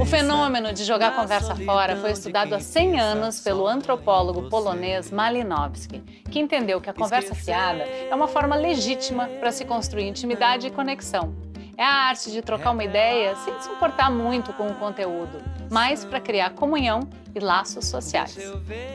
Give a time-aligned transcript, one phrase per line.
[0.00, 6.00] O fenômeno de jogar conversa fora foi estudado há 100 anos pelo antropólogo polonês Malinowski,
[6.30, 10.70] que entendeu que a conversa fiada é uma forma legítima para se construir intimidade e
[10.70, 11.34] conexão.
[11.76, 16.04] É a arte de trocar uma ideia sem se importar muito com o conteúdo, mas
[16.04, 18.36] para criar comunhão e laços sociais.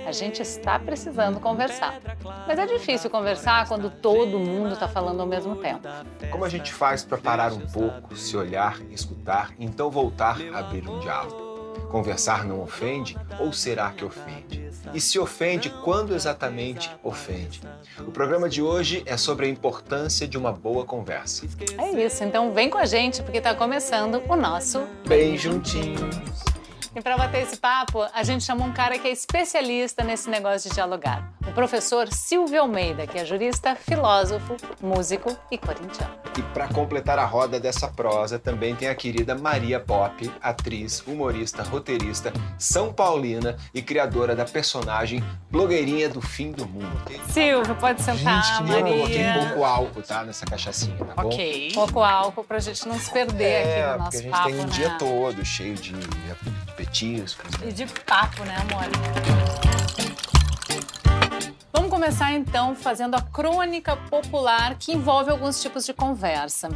[0.06, 2.00] A gente está precisando conversar,
[2.46, 5.88] mas é difícil conversar quando todo mundo está falando ao mesmo tempo.
[6.30, 10.60] Como a gente faz para parar um pouco, se olhar, escutar e então voltar a
[10.60, 11.46] abrir um diálogo?
[11.90, 14.70] Conversar não ofende ou será que ofende?
[14.94, 17.62] E se ofende, quando exatamente ofende?
[18.00, 21.48] O programa de hoje é sobre a importância de uma boa conversa.
[21.78, 26.55] É isso, então vem com a gente porque está começando o nosso Bem Juntinhos.
[26.96, 30.70] E para bater esse papo, a gente chamou um cara que é especialista nesse negócio
[30.70, 31.30] de dialogar.
[31.46, 36.16] O professor Silvio Almeida, que é jurista, filósofo, músico e corintiano.
[36.38, 41.64] E para completar a roda dessa prosa, também tem a querida Maria Pop, atriz, humorista,
[41.64, 47.04] roteirista, São Paulina e criadora da personagem blogueirinha do fim do mundo.
[47.30, 48.80] Silvio, pode sentar, gente, Maria.
[48.80, 50.24] Eu coloquei pouco álcool, tá?
[50.24, 51.28] Nessa cachaçinha, tá bom?
[51.28, 51.72] Ok.
[51.74, 54.46] Pouco álcool pra gente não se perder é, aqui no nosso porque a gente papo,
[54.46, 54.70] tem um né?
[54.70, 55.94] dia todo cheio de
[56.86, 57.50] petiscos.
[57.64, 58.86] E de papo, né, amor?
[61.74, 66.70] Vamos começar então fazendo a crônica popular que envolve alguns tipos de conversa.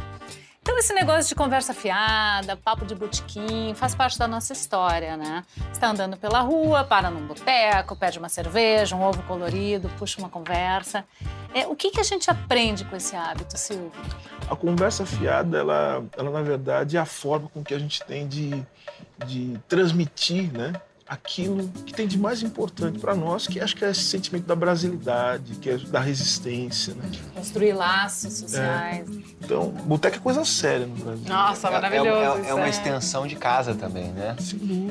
[0.62, 5.42] Então, esse negócio de conversa fiada, papo de botequim, faz parte da nossa história, né?
[5.72, 10.20] Você tá andando pela rua, para num boteco, pede uma cerveja, um ovo colorido, puxa
[10.20, 11.02] uma conversa.
[11.54, 13.90] É, o que, que a gente aprende com esse hábito, Silvio?
[14.50, 18.28] A conversa fiada, ela, ela na verdade é a forma com que a gente tem
[18.28, 18.62] de,
[19.26, 20.72] de transmitir, né?
[21.10, 24.54] Aquilo que tem de mais importante para nós, que acho que é esse sentimento da
[24.54, 27.02] brasilidade, que é da resistência, né?
[27.34, 29.08] Construir laços sociais.
[29.08, 29.12] É.
[29.44, 31.24] Então, boteco é coisa séria no Brasil.
[31.28, 32.44] Nossa, É- maravilhoso.
[32.44, 34.36] É, é uma extensão de casa também, né?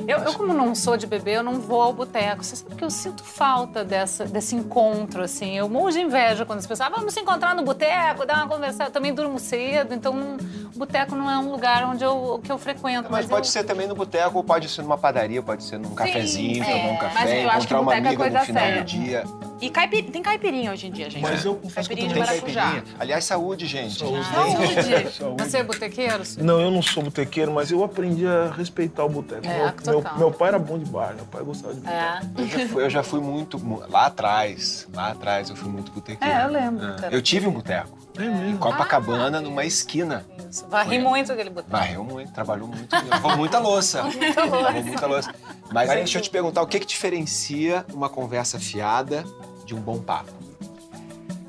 [0.06, 2.44] Eu, eu, como não sou de beber, eu não vou ao boteco.
[2.44, 5.56] Você sabe que eu sinto falta dessa, desse encontro, assim.
[5.56, 8.48] Eu morro de inveja quando as pessoas ah, vamos se encontrar no boteco, dar uma
[8.48, 8.84] conversa.
[8.84, 10.36] Eu também durmo cedo, então não-
[10.74, 13.10] o boteco não é um lugar onde eu, que eu frequento.
[13.10, 16.62] Mas pode eu, ser também no boteco, pode ser numa padaria, pode ser num cafezinho,
[16.62, 18.62] é, tomar um mas café, eu acho que encontrar uma é amiga no coisa final
[18.62, 18.82] séria.
[18.82, 19.24] do dia.
[19.60, 20.04] E caipir...
[20.10, 21.20] tem caipirinha hoje em dia, gente.
[21.22, 22.54] Mas eu confesso que eu Caipirinha de Tem também...
[22.56, 22.72] maracujá.
[22.72, 22.96] caipirinha.
[22.98, 23.98] Aliás, saúde, gente.
[23.98, 24.24] Saúde!
[24.24, 25.36] Saúde.
[25.44, 26.22] Você é botequeiro?
[26.38, 29.46] Não, eu não sou botequeiro, mas eu aprendi a respeitar o boteco.
[29.46, 31.94] É, meu, meu, meu pai era bom de bar, meu pai gostava de boteco.
[31.94, 32.20] É.
[32.40, 33.58] Eu já, fui, eu já fui muito.
[33.58, 36.34] mu- Lá atrás, lá atrás, eu fui muito botequeiro.
[36.34, 37.14] É, eu lembro, cara.
[37.14, 37.99] Eu tive um boteco.
[38.22, 38.58] É Em mesmo.
[38.58, 40.24] Copacabana, numa esquina.
[40.50, 40.66] Isso.
[40.68, 41.70] Varri muito aquele boteco.
[41.70, 42.94] Varreu muito, trabalhou muito.
[43.08, 44.02] Lavou muita louça.
[44.02, 44.60] Muita louça.
[44.62, 45.34] Lavou muita louça.
[45.72, 49.24] Mas aí, deixa eu te perguntar, o que que diferencia uma conversa fiada
[49.64, 50.32] de um bom papo?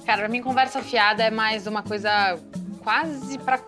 [0.06, 2.38] Cara, pra mim, conversa fiada é mais uma coisa
[2.84, 3.60] quase pra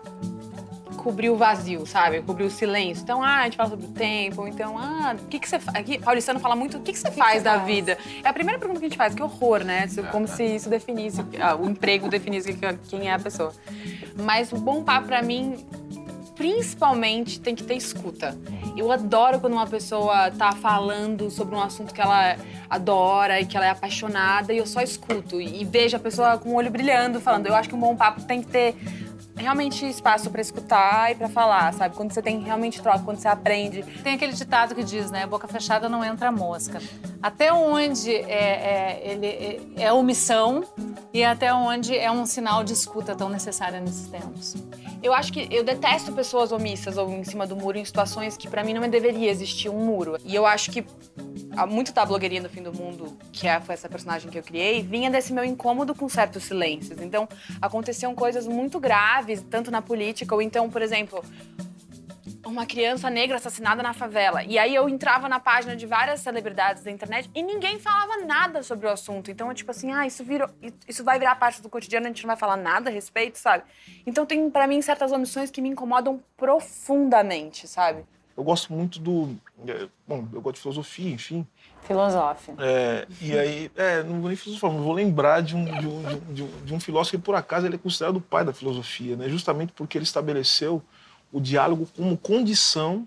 [1.04, 2.22] cobrir o vazio, sabe?
[2.22, 3.02] Cobrir o silêncio.
[3.02, 5.76] Então, ah, a gente fala sobre o tempo, então, ah, o que, que você faz?
[5.76, 7.66] Aqui, paulistano fala muito, o que, que você faz você da faz?
[7.66, 7.98] vida?
[8.24, 9.86] É a primeira pergunta que a gente faz, que horror, né?
[10.10, 13.52] Como se isso definisse, ah, o emprego definisse que- quem é a pessoa.
[14.16, 15.56] Mas o bom papo, pra mim,
[16.34, 18.36] principalmente tem que ter escuta.
[18.76, 22.36] Eu adoro quando uma pessoa tá falando sobre um assunto que ela
[22.68, 26.50] adora e que ela é apaixonada e eu só escuto e vejo a pessoa com
[26.50, 27.46] o olho brilhando falando.
[27.46, 28.74] Eu acho que um bom papo tem que ter
[29.36, 31.94] realmente espaço pra escutar e pra falar, sabe?
[31.94, 33.82] Quando você tem realmente troca, quando você aprende.
[34.02, 35.26] Tem aquele ditado que diz, né?
[35.26, 36.80] Boca fechada não entra mosca.
[37.22, 40.64] Até onde é, é, ele é, é omissão
[41.12, 44.54] e até onde é um sinal de escuta tão necessária nesses tempos.
[45.04, 48.48] Eu acho que eu detesto pessoas omissas ou em cima do muro em situações que
[48.48, 50.16] pra mim não deveria existir um muro.
[50.24, 50.82] E eu acho que
[51.68, 54.82] muito da blogueirinha do fim do mundo, que é, foi essa personagem que eu criei,
[54.82, 57.02] vinha desse meu incômodo com certos silêncios.
[57.02, 57.28] Então,
[57.60, 61.22] aconteciam coisas muito graves, tanto na política ou então, por exemplo,
[62.44, 64.42] uma criança negra assassinada na favela.
[64.44, 68.62] E aí eu entrava na página de várias celebridades da internet e ninguém falava nada
[68.62, 69.30] sobre o assunto.
[69.30, 70.48] Então, é tipo assim, ah, isso virou,
[70.88, 73.64] isso vai virar parte do cotidiano, a gente não vai falar nada a respeito, sabe?
[74.06, 78.04] Então tem pra mim certas omissões que me incomodam profundamente, sabe?
[78.36, 79.36] Eu gosto muito do...
[79.66, 81.46] é, Bom, eu gosto de filosofia, enfim.
[81.82, 82.52] Filosofe.
[82.58, 86.18] É, e aí, é, não vou nem filosofar, mas vou lembrar de, um, de, um,
[86.34, 89.14] de um- de um filósofo que, por acaso, ele é considerado o pai da filosofia,
[89.16, 89.28] né?
[89.28, 90.82] justamente porque ele estabeleceu
[91.34, 93.06] o diálogo como condição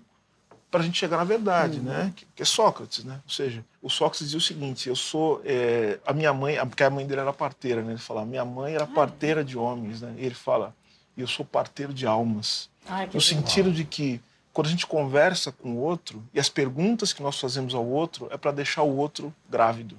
[0.70, 2.12] para a gente chegar na verdade, né?
[2.14, 3.18] Que, que é Sócrates, né?
[3.24, 5.40] Ou seja, o Sócrates dizia o seguinte: eu sou.
[5.46, 7.92] É, a minha mãe, porque a mãe dele era parteira, né?
[7.92, 10.14] Ele fala: minha mãe era parteira de homens, né?
[10.18, 10.74] E ele fala:
[11.16, 12.68] eu sou parteiro de almas.
[12.86, 14.20] Ai, no sentido de que
[14.52, 18.28] quando a gente conversa com o outro e as perguntas que nós fazemos ao outro
[18.30, 19.96] é para deixar o outro grávido.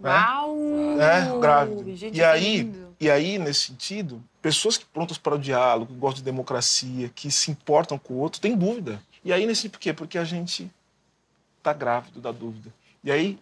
[0.00, 0.10] Né?
[0.10, 0.56] Uau!
[1.00, 1.96] É, grávido.
[1.96, 6.18] Gente, e aí, e aí, nesse sentido, pessoas que prontas para o diálogo, que gostam
[6.18, 9.02] de democracia, que se importam com o outro, têm dúvida.
[9.24, 9.92] E aí, nesse por quê?
[9.92, 10.70] Porque a gente
[11.58, 12.72] está grávido da dúvida.
[13.02, 13.38] E aí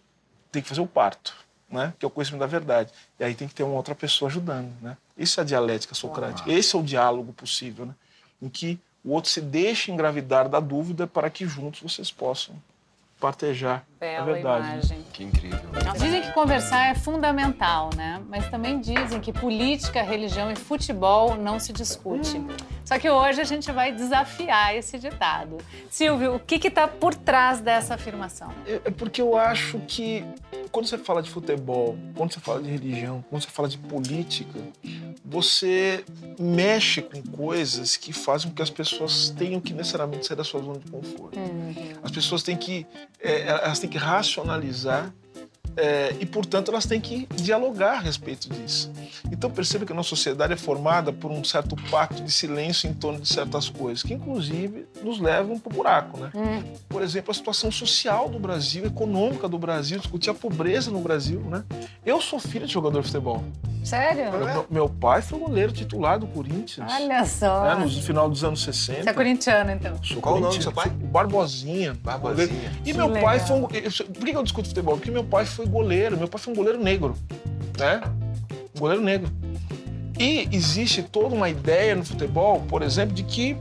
[0.51, 1.35] tem que fazer o parto,
[1.69, 1.93] né?
[1.97, 2.91] que é o conhecimento da verdade.
[3.19, 4.73] E aí tem que ter uma outra pessoa ajudando.
[4.81, 4.97] Né?
[5.17, 6.51] Isso é a dialética socrática.
[6.51, 7.95] Esse é o diálogo possível, né?
[8.41, 12.55] em que o outro se deixa engravidar da dúvida para que juntos vocês possam
[13.19, 14.67] partejar Bela a verdade.
[14.67, 15.05] Imagem.
[15.11, 15.59] Que incrível.
[15.99, 18.21] Dizem que conversar é fundamental, né?
[18.27, 22.41] Mas também dizem que política, religião e futebol não se discute.
[22.87, 25.57] Só que hoje a gente vai desafiar esse ditado.
[25.89, 28.49] Silvio, o que está por trás dessa afirmação?
[28.65, 30.23] É, é porque eu acho que
[30.71, 34.57] quando você fala de futebol, quando você fala de religião, quando você fala de política,
[35.25, 36.05] você
[36.39, 40.61] mexe com coisas que fazem com que as pessoas tenham que necessariamente sair da sua
[40.61, 41.37] zona de conforto.
[41.37, 41.75] Uhum.
[42.01, 42.87] As pessoas têm que,
[43.19, 45.13] é, elas têm que racionalizar
[45.77, 48.91] é, e, portanto, elas têm que dialogar a respeito disso.
[49.31, 52.93] Então, perceba que a nossa sociedade é formada por um certo pacto de silêncio em
[52.93, 56.17] torno de certas coisas, que, inclusive, nos levam para o buraco.
[56.17, 56.31] Né?
[56.33, 56.63] Hum.
[56.89, 61.41] Por exemplo, a situação social do Brasil, econômica do Brasil, discutir a pobreza no Brasil.
[61.41, 61.63] Né?
[62.03, 63.43] Eu sou filho de jogador de futebol.
[63.83, 64.31] Sério?
[64.31, 66.91] Meu, meu, pai foi goleiro titular do Corinthians.
[66.91, 67.63] Olha só.
[67.63, 69.03] Né, no final dos anos 60.
[69.03, 69.95] Você é corintiano, então?
[70.03, 70.89] Sou Qual o nome do seu pai?
[70.89, 71.95] Barbosinha.
[72.03, 72.71] Barbosinha.
[72.81, 73.23] E que meu legal.
[73.23, 73.61] pai foi um...
[73.61, 74.97] Por que eu discuto futebol?
[74.97, 76.17] Porque meu pai foi goleiro.
[76.17, 77.15] Meu pai foi um goleiro negro.
[77.77, 78.01] Né?
[78.75, 79.31] Um goleiro negro.
[80.19, 83.55] E existe toda uma ideia no futebol, por exemplo, de que,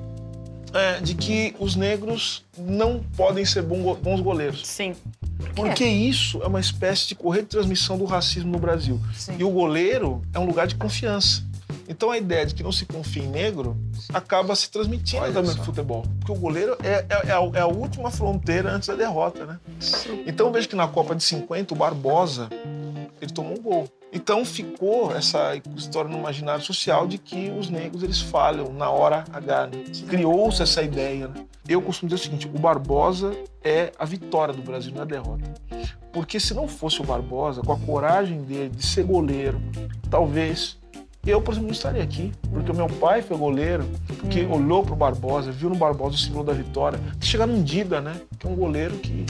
[0.72, 4.66] é, de que os negros não podem ser bons goleiros.
[4.66, 4.94] Sim.
[5.54, 5.88] Porque é.
[5.88, 8.98] isso é uma espécie de correia de transmissão do racismo no Brasil.
[9.14, 9.36] Sim.
[9.38, 11.42] E o goleiro é um lugar de confiança.
[11.88, 13.76] Então a ideia de que não se confia em negro
[14.12, 16.04] acaba se transmitindo Olha também no futebol.
[16.18, 19.60] Porque o goleiro é, é, é, a, é, a, última fronteira antes da derrota, né?
[20.26, 22.48] Então veja que na Copa de 50, o Barbosa,
[23.20, 23.88] ele tomou um gol.
[24.12, 29.24] Então ficou essa história no imaginário social de que os negros eles falham na hora
[29.32, 29.66] H.
[29.66, 29.84] Né?
[30.08, 31.28] Criou-se essa ideia.
[31.28, 31.44] Né?
[31.68, 35.06] Eu costumo dizer o seguinte: o Barbosa é a vitória do Brasil, não é a
[35.06, 35.54] derrota.
[36.12, 39.60] Porque se não fosse o Barbosa, com a coragem dele de ser goleiro,
[40.08, 40.78] talvez
[41.26, 42.32] eu, por exemplo, não estaria aqui.
[42.50, 43.84] Porque o meu pai foi goleiro,
[44.30, 44.52] que hum.
[44.52, 46.98] olhou para o Barbosa, viu no Barbosa o símbolo da vitória.
[47.20, 48.20] Chegar num Dida, né?
[48.38, 49.26] Que é um goleiro que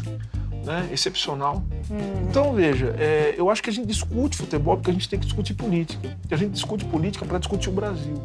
[0.64, 1.62] né, excepcional.
[1.90, 2.26] Hum.
[2.28, 5.25] Então, veja, é, eu acho que a gente discute futebol porque a gente tem que
[5.25, 6.16] discutir política.
[6.28, 8.20] E a gente discute política para discutir o Brasil.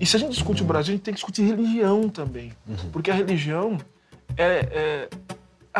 [0.00, 2.52] E se a gente discute o Brasil, a gente tem que discutir religião também.
[2.66, 2.90] Uhum.
[2.90, 3.78] Porque a religião
[4.36, 5.08] é, é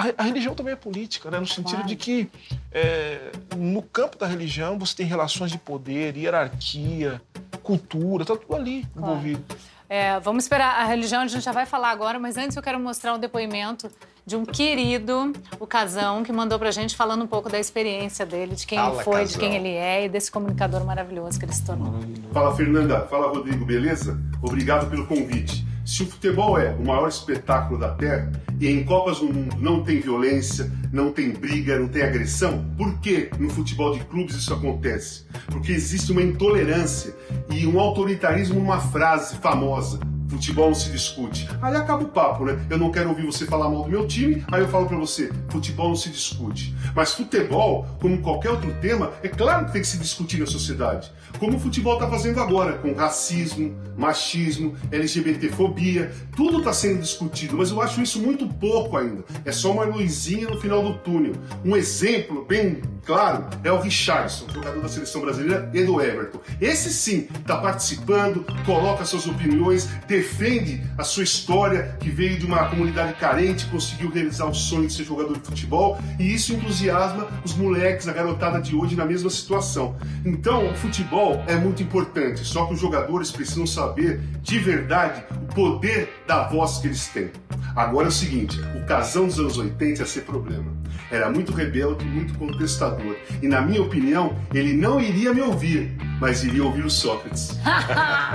[0.01, 1.39] a, a, religião também é política, né?
[1.39, 1.87] no sentido claro.
[1.87, 2.31] de que
[2.73, 7.21] é, no campo da religião você tem relações de poder, hierarquia,
[7.63, 9.13] cultura, está tudo ali claro.
[9.13, 9.45] envolvido.
[9.89, 12.79] É, vamos esperar a religião, a gente já vai falar agora, mas antes eu quero
[12.79, 13.91] mostrar um depoimento
[14.25, 18.55] de um querido, o Casão, que mandou pra gente falando um pouco da experiência dele,
[18.55, 19.33] de quem fala, ele foi, Casão.
[19.33, 21.93] de quem ele é e desse comunicador maravilhoso que ele se tornou.
[22.33, 23.01] Fala, Fernanda.
[23.07, 23.65] Fala, Rodrigo.
[23.65, 24.17] Beleza?
[24.41, 25.67] Obrigado pelo convite.
[25.85, 28.31] Se o futebol é o maior espetáculo da Terra
[28.61, 33.01] e em Copas no Mundo não tem violência, não tem briga, não tem agressão, por
[33.01, 35.25] que no futebol de clubes isso acontece?
[35.47, 37.15] Porque existe uma intolerância
[37.51, 39.99] e um autoritarismo numa frase famosa:
[40.31, 41.49] futebol não se discute.
[41.61, 42.59] Aí acaba o papo, né?
[42.71, 45.31] Eu não quero ouvir você falar mal do meu time, aí eu falo para você,
[45.49, 46.75] futebol não se discute.
[46.95, 51.13] Mas futebol, como qualquer outro tema, é claro que tem que se discutir na sociedade.
[51.39, 57.71] Como o futebol está fazendo agora, com racismo, machismo, LGBTfobia, tudo está sendo discutido, mas
[57.71, 59.25] eu acho isso muito pouco ainda.
[59.45, 61.33] É só uma luzinha no final do túnel.
[61.65, 66.41] Um exemplo bem claro é o Richardson, jogador da seleção brasileira e do Everton.
[66.61, 69.89] Esse sim está participando, coloca suas opiniões,
[70.21, 74.93] defende a sua história, que veio de uma comunidade carente, conseguiu realizar o sonho de
[74.93, 79.31] ser jogador de futebol, e isso entusiasma os moleques, a garotada de hoje na mesma
[79.31, 79.97] situação.
[80.25, 85.55] Então, o futebol é muito importante, só que os jogadores precisam saber de verdade o
[85.55, 87.31] poder da voz que eles têm.
[87.75, 90.80] Agora é o seguinte, o casão dos anos 80 ia ser problema.
[91.11, 93.17] Era muito rebelde, muito contestador.
[93.43, 97.59] E na minha opinião, ele não iria me ouvir, mas iria ouvir o Sócrates.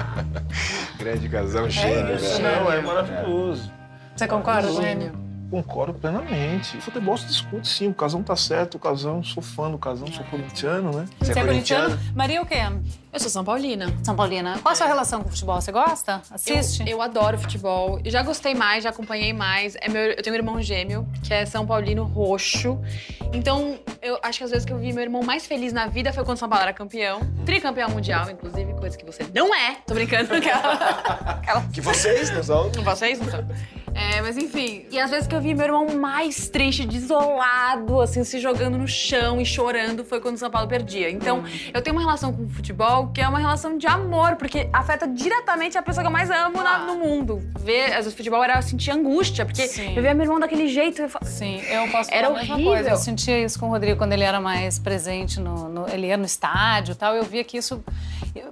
[1.00, 2.60] Grande casão, gênio, é, né?
[2.60, 3.72] Não, é maravilhoso.
[4.16, 5.25] Você concorda, gênio?
[5.50, 6.78] Concordo plenamente.
[6.78, 7.88] O futebol se discute sim.
[7.88, 11.06] O Casão tá certo, o Casão, sou fã do Casão, sou corintiano, né?
[11.20, 12.00] Você, Você é corintiano?
[12.16, 12.56] Maria, o quê?
[13.14, 13.94] Eu sou São Paulina.
[14.04, 14.60] São Paulina.
[14.62, 15.62] Qual a sua relação com o futebol?
[15.62, 16.22] Você gosta?
[16.30, 16.82] Assiste?
[16.82, 18.00] Eu, eu adoro futebol.
[18.04, 19.78] Já gostei mais, já acompanhei mais.
[19.80, 22.78] É meu, eu tenho um irmão gêmeo, que é São Paulino roxo.
[23.32, 26.12] Então, eu acho que às vezes que eu vi meu irmão mais feliz na vida
[26.12, 27.22] foi quando São Paulo era campeão.
[27.46, 29.78] Tricampeão mundial, inclusive, coisa que você não é.
[29.88, 30.34] Tô brincando.
[30.34, 30.74] Aquela,
[31.40, 31.62] aquela...
[31.68, 32.70] Que vocês não são.
[32.72, 33.48] Vocês não são.
[33.96, 34.86] É, mas enfim.
[34.92, 38.88] E às vezes que eu vi meu irmão mais triste, desolado, assim, se jogando no
[38.88, 41.10] chão e chorando, foi quando o São Paulo perdia.
[41.10, 41.44] Então, hum.
[41.74, 45.08] eu tenho uma relação com o futebol que é uma relação de amor, porque afeta
[45.08, 46.64] diretamente a pessoa que eu mais amo ah.
[46.64, 47.42] na, no mundo.
[47.58, 49.96] Ver, às vezes, o futebol era eu sentir angústia, porque Sim.
[49.96, 51.02] eu via meu irmão daquele jeito.
[51.02, 52.74] Eu falo, Sim, eu posso falar era a mesma horrível.
[52.74, 52.90] coisa.
[52.90, 56.18] Eu sentia isso com o Rodrigo quando ele era mais presente, no, no ele ia
[56.18, 57.16] no estádio e tal.
[57.16, 57.82] Eu via que isso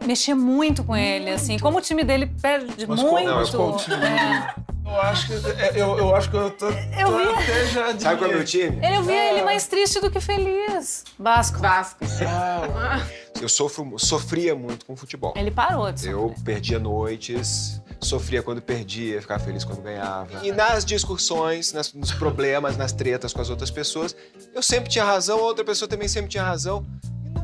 [0.06, 1.60] mexia muito com ele, assim.
[1.60, 3.10] Como o time dele perde mas muito.
[3.10, 4.06] Qual, não, mas qual time?
[4.06, 4.64] É.
[4.86, 7.32] Eu acho que é, eu, eu acho que eu tô, eu tô via...
[7.32, 8.80] até já Sabe qual é o meu time?
[8.84, 9.34] Eu via é.
[9.34, 11.06] ele mais triste do que feliz.
[11.18, 11.60] Vasco.
[11.60, 12.00] Vasco.
[12.28, 13.06] Ah,
[13.42, 15.34] eu sofro, sofria muito com futebol.
[15.36, 16.14] Ele parou de sofrer.
[16.14, 20.46] Eu perdia noites, sofria quando perdia, ficava feliz quando ganhava.
[20.46, 24.16] E nas discussões, nas, nos problemas, nas tretas com as outras pessoas,
[24.54, 26.86] eu sempre tinha razão, a outra pessoa também sempre tinha razão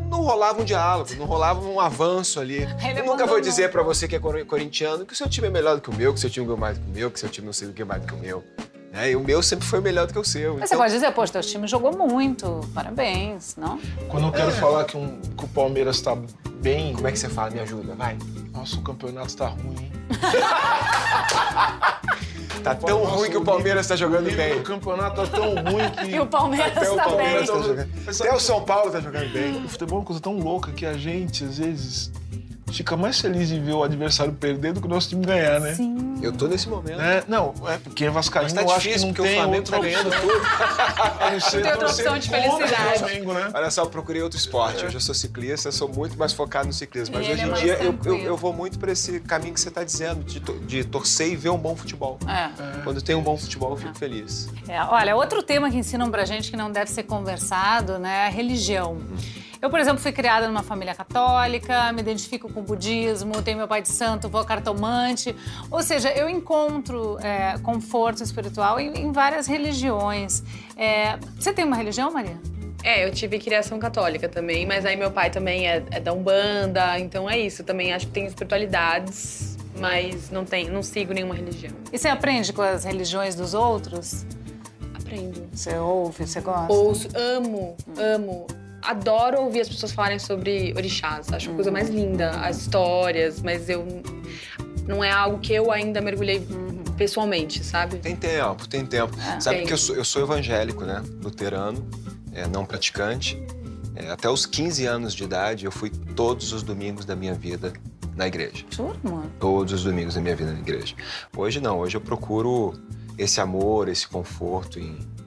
[0.10, 2.68] não rolava um diálogo, não rolava um avanço ali.
[2.98, 5.75] Eu nunca vou dizer para você que é corintiano que o seu time é melhor
[5.75, 7.18] do que o meu, que o seu time é mais do que o meu, que
[7.18, 8.44] o seu time não sei do que mais do que o meu.
[8.92, 10.56] É, e o meu sempre foi melhor do que o seu.
[10.56, 10.70] Mas então...
[10.70, 13.80] você pode dizer, poxa, teu time jogou muito, parabéns, não?
[14.08, 14.54] Quando eu quero é.
[14.54, 16.18] falar que, um, que o Palmeiras tá
[16.56, 16.94] bem...
[16.94, 17.51] Como é que você fala?
[17.51, 18.18] Me ajuda, vai.
[18.51, 19.92] Nossa, o campeonato tá ruim, hein?
[22.63, 24.58] Tá tão Nossa, ruim que o Palmeiras tá jogando bem.
[24.58, 26.10] O campeonato tá tão ruim que.
[26.16, 27.46] E o Palmeiras Até tá o Palmeiras bem.
[27.46, 27.89] Tá jogando...
[28.08, 29.66] Até o São Paulo tá jogando bem.
[29.66, 32.12] O futebol é uma coisa tão louca que a gente, às vezes,
[32.71, 35.73] fica mais feliz de ver o adversário perder do que o nosso time ganhar, né?
[35.73, 36.19] Sim.
[36.21, 36.99] Eu tô nesse momento.
[36.99, 39.63] É, não, é porque é vascaíno, tá eu acho que não porque tem o Flamengo
[39.63, 40.33] tá ganhando tudo.
[41.55, 42.99] não tem outra opção de felicidade.
[42.99, 43.51] Flamengo, né?
[43.53, 44.83] Olha só, eu procurei outro esporte.
[44.83, 44.88] É.
[44.88, 47.15] Hoje eu sou ciclista, sou muito mais focado no ciclismo.
[47.15, 49.71] Mas hoje é em dia eu, eu, eu, vou muito para esse caminho que você
[49.71, 52.19] tá dizendo, de, de, torcer e ver um bom futebol.
[52.27, 52.81] É.
[52.83, 54.49] Quando tem um bom futebol, eu fico feliz.
[54.67, 58.27] É, olha, outro tema que ensinam pra gente que não deve ser conversado, né, é
[58.27, 58.93] a religião.
[58.93, 59.38] Hum.
[59.62, 63.68] Eu, por exemplo, fui criada numa família católica, me identifico com o budismo, tenho meu
[63.68, 65.36] pai de santo, vou cartomante.
[65.70, 70.44] Ou seja, eu encontro é, conforto espiritual em, em várias religiões.
[70.78, 72.38] É, você tem uma religião, Maria?
[72.82, 76.98] É, eu tive criação católica também, mas aí meu pai também é, é da Umbanda,
[76.98, 77.62] então é isso.
[77.62, 81.74] Também acho que tem espiritualidades, mas não tem, não sigo nenhuma religião.
[81.92, 84.25] E você aprende com as religiões dos outros?
[84.98, 85.50] Aprendo.
[85.51, 86.72] Você ouve, você gosta?
[86.72, 87.94] Ouço, amo, hum.
[87.98, 91.31] amo adoro ouvir as pessoas falarem sobre orixás.
[91.31, 93.86] Acho a coisa mais linda, as histórias, mas eu
[94.88, 96.45] não é algo que eu ainda mergulhei
[96.98, 97.98] pessoalmente, sabe?
[97.98, 99.15] Tem tempo, tem tempo.
[99.19, 99.67] É, sabe tem.
[99.67, 101.01] que eu sou, eu sou evangélico, né?
[101.24, 101.88] Luterano,
[102.33, 103.41] é, não praticante.
[103.95, 107.71] É, até os 15 anos de idade, eu fui todos os domingos da minha vida
[108.15, 108.65] na igreja.
[108.69, 109.24] Turma?
[109.39, 110.93] Todos os domingos da minha vida na igreja.
[111.36, 112.74] Hoje não, hoje eu procuro
[113.17, 115.18] esse amor, esse conforto em, em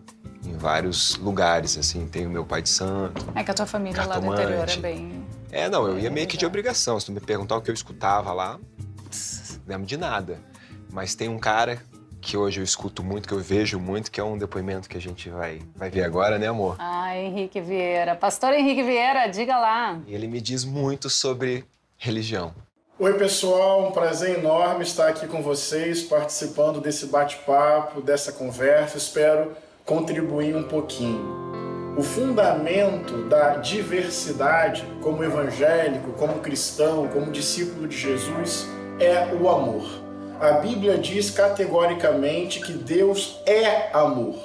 [0.62, 2.06] vários lugares, assim.
[2.06, 3.26] Tem o meu pai de santo.
[3.34, 5.26] É que a tua família lá do interior é bem.
[5.50, 6.98] É, não, eu ia meio que de obrigação.
[6.98, 8.58] Se tu me perguntar o que eu escutava lá,
[9.66, 10.38] lembro de nada.
[10.90, 11.82] Mas tem um cara
[12.20, 15.00] que hoje eu escuto muito, que eu vejo muito, que é um depoimento que a
[15.00, 16.76] gente vai, vai ver agora, né, amor?
[16.78, 18.14] Ah, Henrique Vieira.
[18.14, 20.00] Pastor Henrique Vieira, diga lá.
[20.06, 21.64] Ele me diz muito sobre
[21.98, 22.54] religião.
[23.00, 28.96] Oi, pessoal, um prazer enorme estar aqui com vocês, participando desse bate-papo, dessa conversa.
[28.96, 31.42] Espero contribuir um pouquinho.
[31.96, 38.66] O fundamento da diversidade, como evangélico, como cristão, como discípulo de Jesus,
[38.98, 39.84] é o amor.
[40.40, 44.36] A Bíblia diz categoricamente que Deus é amor.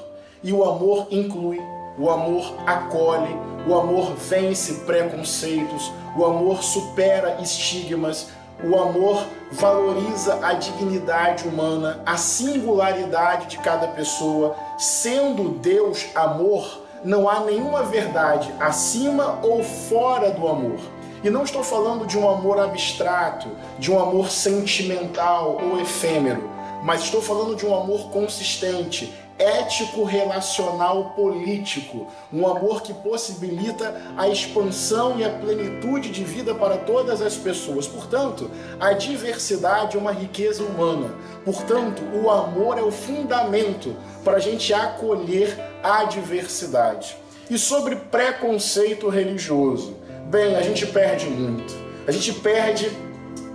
[0.44, 1.60] E o amor inclui,
[1.98, 3.36] o amor acolhe,
[3.68, 8.30] o amor vence preconceitos, o amor supera estigmas,
[8.64, 14.56] o amor valoriza a dignidade humana, a singularidade de cada pessoa.
[14.78, 20.80] Sendo Deus amor, não há nenhuma verdade acima ou fora do amor.
[21.24, 23.50] E não estou falando de um amor abstrato,
[23.80, 26.50] de um amor sentimental ou efêmero,
[26.84, 34.28] mas estou falando de um amor consistente, ético, relacional, político, um amor que possibilita a
[34.28, 37.88] expansão e a plenitude de vida para todas as pessoas.
[37.88, 41.14] Portanto, a diversidade é uma riqueza humana.
[41.46, 47.16] Portanto, o amor é o fundamento para a gente acolher a diversidade.
[47.50, 51.74] E sobre preconceito religioso, bem, a gente perde muito.
[52.08, 52.92] A gente perde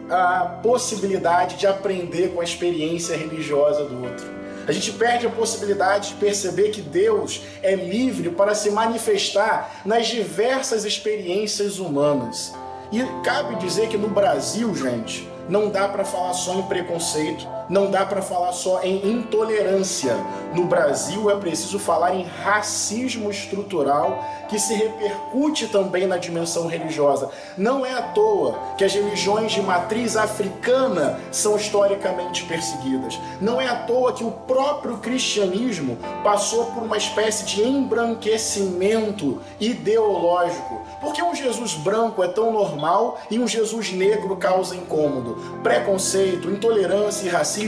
[0.08, 6.10] a possibilidade de aprender com a experiência religiosa do outro A gente perde a possibilidade
[6.10, 12.52] de perceber que Deus é livre para se manifestar nas diversas experiências humanas.
[12.92, 17.90] E cabe dizer que no Brasil, gente, não dá para falar só em preconceito, não
[17.90, 20.14] dá para falar só em intolerância.
[20.54, 27.30] No Brasil é preciso falar em racismo estrutural que se repercute também na dimensão religiosa.
[27.56, 33.18] Não é à toa que as religiões de matriz africana são historicamente perseguidas.
[33.40, 40.82] Não é à toa que o próprio cristianismo passou por uma espécie de embranquecimento ideológico.
[41.00, 45.60] Porque um Jesus branco é tão normal e um Jesus negro causa incômodo?
[45.62, 47.61] Preconceito, intolerância e racismo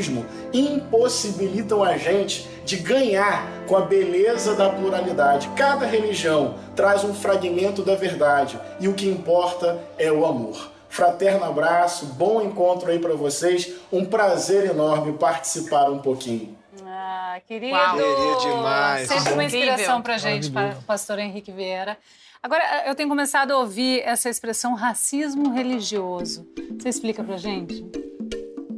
[0.52, 5.48] impossibilitam a gente de ganhar com a beleza da pluralidade.
[5.56, 10.72] Cada religião traz um fragmento da verdade e o que importa é o amor.
[10.88, 13.72] Fraterno abraço, bom encontro aí para vocês.
[13.92, 16.56] Um prazer enorme participar um pouquinho.
[16.86, 17.74] Ah, querido!
[17.74, 17.96] Uau.
[17.96, 19.08] Queria demais.
[19.08, 20.52] Sempre uma inspiração pra gente,
[20.86, 21.98] pastor Henrique Vieira.
[22.40, 26.46] Agora, eu tenho começado a ouvir essa expressão racismo religioso.
[26.78, 27.84] Você explica pra gente?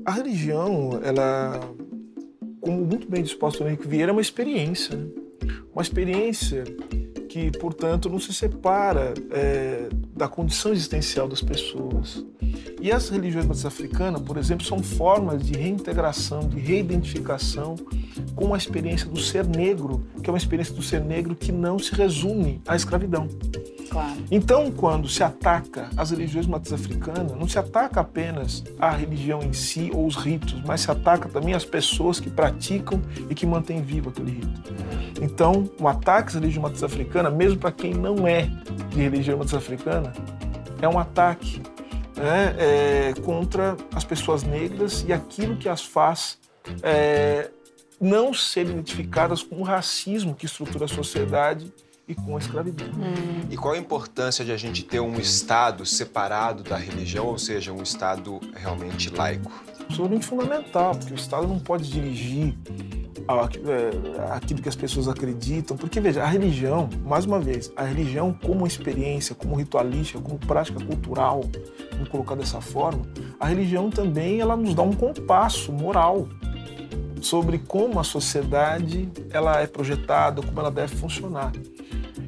[0.06, 1.60] A religião, ela
[2.60, 4.96] como muito bem disposto o Henrique Vieira, é uma experiência.
[4.96, 5.06] Né?
[5.72, 6.64] Uma experiência
[7.28, 12.24] que, portanto, não se separa é, da condição existencial das pessoas.
[12.80, 17.74] E as religiões africanas, por exemplo, são formas de reintegração, de reidentificação
[18.34, 21.78] com a experiência do ser negro, que é uma experiência do ser negro que não
[21.78, 23.28] se resume à escravidão.
[24.30, 29.52] Então, quando se ataca as religiões matriz africanas, não se ataca apenas a religião em
[29.52, 33.00] si ou os ritos, mas se ataca também as pessoas que praticam
[33.30, 34.74] e que mantêm vivo aquele rito.
[35.20, 38.50] Então, o ataque às religiões matriz africanas, mesmo para quem não é
[38.90, 40.12] de religião matriz africana,
[40.80, 41.62] é um ataque
[42.16, 46.38] né, é, contra as pessoas negras e aquilo que as faz
[46.82, 47.50] é,
[48.00, 51.72] não serem identificadas com o racismo que estrutura a sociedade
[52.08, 52.88] e com a escravidão.
[52.88, 53.46] Hum.
[53.50, 57.72] E qual a importância de a gente ter um Estado separado da religião, ou seja,
[57.72, 59.50] um Estado realmente laico?
[59.80, 62.56] Absolutamente fundamental, porque o Estado não pode dirigir
[63.28, 68.32] é, aquilo que as pessoas acreditam, porque veja, a religião, mais uma vez, a religião
[68.32, 71.40] como experiência, como ritualística, como prática cultural,
[71.92, 73.02] vamos colocar dessa forma,
[73.40, 76.28] a religião também ela nos dá um compasso moral
[77.20, 81.50] sobre como a sociedade ela é projetada, como ela deve funcionar.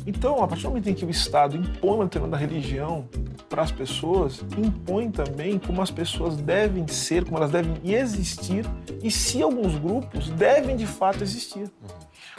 [0.08, 3.06] Então, a partir do momento em que o Estado impõe uma determinada religião
[3.46, 8.64] para as pessoas, impõe também como as pessoas devem ser, como elas devem existir
[9.02, 11.70] e se alguns grupos devem de fato existir.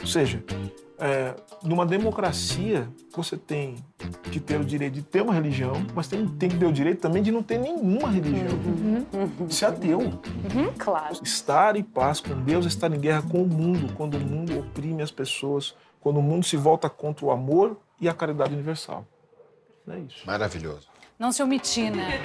[0.00, 0.42] Ou seja,
[0.98, 3.76] é, numa democracia, você tem
[4.32, 7.00] que ter o direito de ter uma religião, mas tem, tem que ter o direito
[7.00, 8.52] também de não ter nenhuma religião.
[8.66, 9.06] Uhum.
[9.12, 9.48] Uhum.
[9.48, 10.00] Ser ateu.
[10.00, 10.72] Uhum.
[10.76, 11.16] Claro.
[11.22, 14.58] Estar em paz com Deus é estar em guerra com o mundo, quando o mundo
[14.58, 19.06] oprime as pessoas, quando o mundo se volta contra o amor e a caridade universal.
[19.88, 20.26] É isso.
[20.26, 20.88] Maravilhoso.
[21.18, 22.18] Não se omitir, né?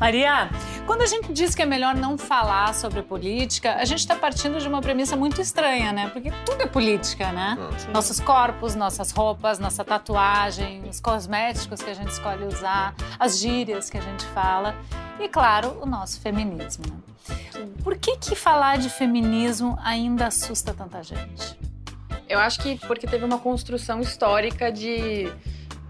[0.00, 0.48] Maria,
[0.86, 4.58] quando a gente diz que é melhor não falar sobre política, a gente está partindo
[4.58, 6.08] de uma premissa muito estranha, né?
[6.08, 7.58] Porque tudo é política, né?
[7.60, 13.38] Ah, Nossos corpos, nossas roupas, nossa tatuagem, os cosméticos que a gente escolhe usar, as
[13.38, 14.74] gírias que a gente fala
[15.20, 16.84] e, claro, o nosso feminismo.
[16.88, 17.68] Né?
[17.84, 21.59] Por que, que falar de feminismo ainda assusta tanta gente?
[22.30, 25.28] Eu acho que porque teve uma construção histórica de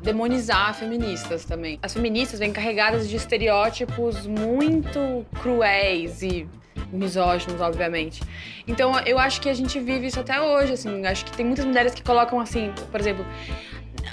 [0.02, 1.78] demonizar feministas também.
[1.82, 6.48] As feministas vêm carregadas de estereótipos muito cruéis e
[6.90, 8.22] misóginos, obviamente.
[8.66, 11.04] Então, eu acho que a gente vive isso até hoje, assim.
[11.04, 13.26] Acho que tem muitas mulheres que colocam assim, por exemplo,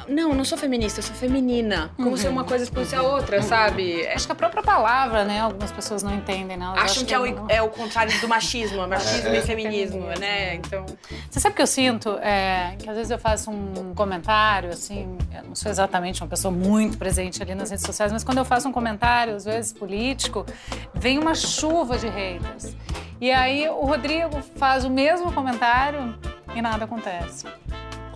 [0.08, 1.92] não, não sou feminista, eu sou feminina.
[1.96, 2.18] Como uhum.
[2.18, 4.08] se uma coisa fosse a outra, sabe?
[4.08, 5.42] Acho que a própria palavra, né?
[5.42, 6.66] Algumas pessoas não entendem, né?
[6.66, 9.38] Elas acham, que, é, o, é o contrário do machismo, machismo é.
[9.38, 10.56] e feminismo, né?
[10.56, 10.86] Então.
[11.30, 12.18] Você sabe o que eu sinto?
[12.20, 16.52] É, que às vezes eu faço um comentário, assim, eu não sou exatamente uma pessoa
[16.52, 20.46] muito presente ali nas redes sociais, mas quando eu faço um comentário, às vezes político,
[20.94, 22.76] vem uma chuva de haters.
[23.20, 26.18] E aí o Rodrigo faz o mesmo comentário
[26.56, 27.46] e nada acontece.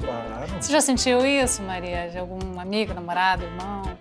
[0.02, 0.62] Claro.
[0.62, 2.10] Você já sentiu isso, Maria?
[2.10, 3.98] De algum amigo, namorado, irmão?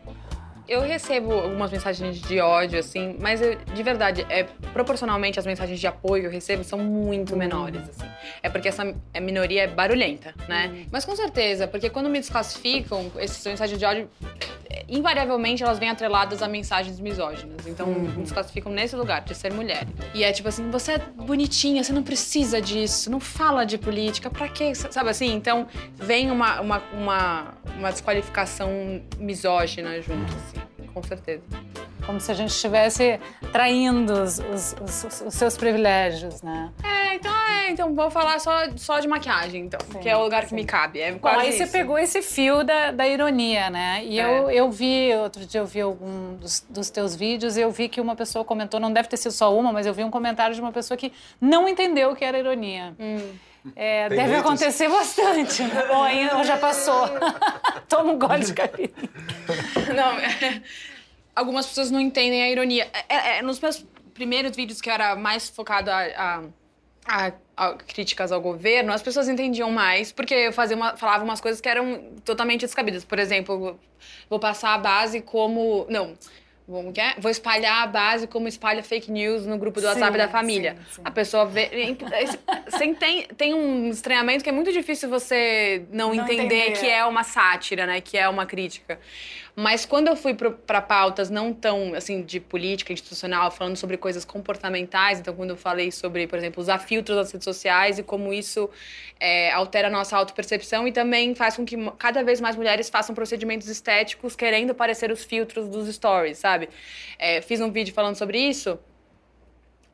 [0.68, 5.80] Eu recebo algumas mensagens de ódio, assim, mas eu, de verdade, é, proporcionalmente as mensagens
[5.80, 8.08] de apoio que eu recebo são muito menores, assim.
[8.40, 8.84] É porque essa
[9.20, 10.70] minoria é barulhenta, né?
[10.72, 10.86] Uhum.
[10.92, 14.08] Mas com certeza, porque quando me desclassificam, essas mensagens de ódio
[14.88, 17.66] invariavelmente elas vêm atreladas a mensagens misóginas.
[17.66, 18.20] Então, uhum.
[18.20, 19.86] nos classificam nesse lugar, de ser mulher.
[20.14, 24.30] E é tipo assim, você é bonitinha, você não precisa disso, não fala de política,
[24.30, 24.74] pra quê?
[24.74, 25.32] Sabe assim?
[25.32, 31.42] Então, vem uma, uma, uma, uma desqualificação misógina junto, assim, com certeza.
[32.04, 33.20] Como se a gente estivesse
[33.52, 36.72] traindo os, os, os, os seus privilégios, né?
[36.82, 40.22] É, então, é, então vou falar só, só de maquiagem, então, sim, que é o
[40.22, 40.48] lugar sim.
[40.48, 41.00] que me cabe.
[41.00, 41.58] É Bom, aí isso.
[41.58, 44.02] você pegou esse fio da, da ironia, né?
[44.04, 44.24] E é.
[44.24, 47.88] eu, eu vi, outro dia eu vi algum dos, dos teus vídeos e eu vi
[47.88, 50.54] que uma pessoa comentou, não deve ter sido só uma, mas eu vi um comentário
[50.54, 52.94] de uma pessoa que não entendeu o que era ironia.
[52.98, 53.34] Hum.
[53.76, 54.40] É, deve muitos?
[54.40, 55.62] acontecer bastante.
[55.62, 57.08] Ou, ou já passou.
[57.88, 59.10] Toma um gole de caipirinha.
[59.94, 60.62] Não, é,
[61.34, 62.88] algumas pessoas não entendem a ironia.
[62.92, 66.42] É, é, é, nos meus primeiros vídeos, que era mais focado a, a,
[67.06, 71.40] a, a, críticas ao governo, as pessoas entendiam mais, porque eu fazia uma, falava umas
[71.40, 73.04] coisas que eram totalmente descabidas.
[73.04, 73.78] Por exemplo,
[74.28, 75.86] vou passar a base como...
[75.88, 76.16] Não,
[77.18, 80.76] Vou espalhar a base como espalha fake news no grupo do sim, WhatsApp da família.
[80.76, 81.02] Sim, sim.
[81.04, 81.68] A pessoa vê.
[82.78, 86.88] Sem, tem, tem um estranhamento que é muito difícil você não, não entender, entender, que
[86.88, 88.00] é uma sátira, né?
[88.00, 89.00] Que é uma crítica.
[89.54, 94.24] Mas quando eu fui para pautas não tão, assim, de política institucional, falando sobre coisas
[94.24, 98.32] comportamentais, então quando eu falei sobre, por exemplo, usar filtros nas redes sociais e como
[98.32, 98.70] isso
[99.18, 103.14] é, altera a nossa autopercepção e também faz com que cada vez mais mulheres façam
[103.14, 106.68] procedimentos estéticos querendo parecer os filtros dos stories, sabe?
[107.18, 108.78] É, fiz um vídeo falando sobre isso.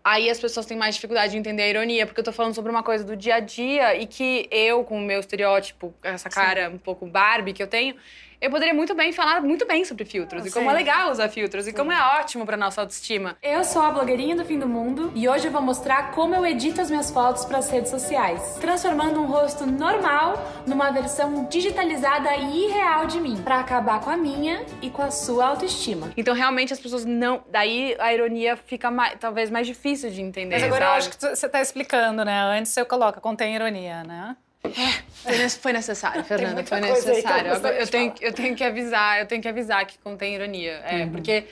[0.06, 2.70] Aí as pessoas têm mais dificuldade de entender a ironia, porque eu tô falando sobre
[2.70, 6.68] uma coisa do dia a dia e que eu, com o meu estereótipo, essa cara
[6.68, 6.76] Sim.
[6.76, 7.96] um pouco Barbie que eu tenho,
[8.40, 11.28] eu poderia muito bem falar muito bem sobre filtros eu e como é legal usar
[11.28, 11.70] filtros Sim.
[11.70, 13.36] e como é ótimo para nossa autoestima.
[13.42, 16.44] Eu sou a blogueirinha do fim do mundo e hoje eu vou mostrar como eu
[16.46, 20.34] edito as minhas fotos para as redes sociais, transformando um rosto normal
[20.66, 25.10] numa versão digitalizada e irreal de mim, para acabar com a minha e com a
[25.10, 26.12] sua autoestima.
[26.16, 30.54] Então realmente as pessoas não, daí a ironia fica mais, talvez mais difícil de entender.
[30.54, 30.92] Mas agora sabe?
[30.92, 32.58] eu acho que você tá explicando, né?
[32.58, 34.36] Antes você coloca contém ironia, né?
[34.66, 37.52] É, foi necessário, Fernanda, foi necessário.
[37.52, 40.82] Eu, eu, tenho, eu tenho que avisar, eu tenho que avisar que contém ironia.
[40.84, 41.12] É, uhum.
[41.12, 41.46] porque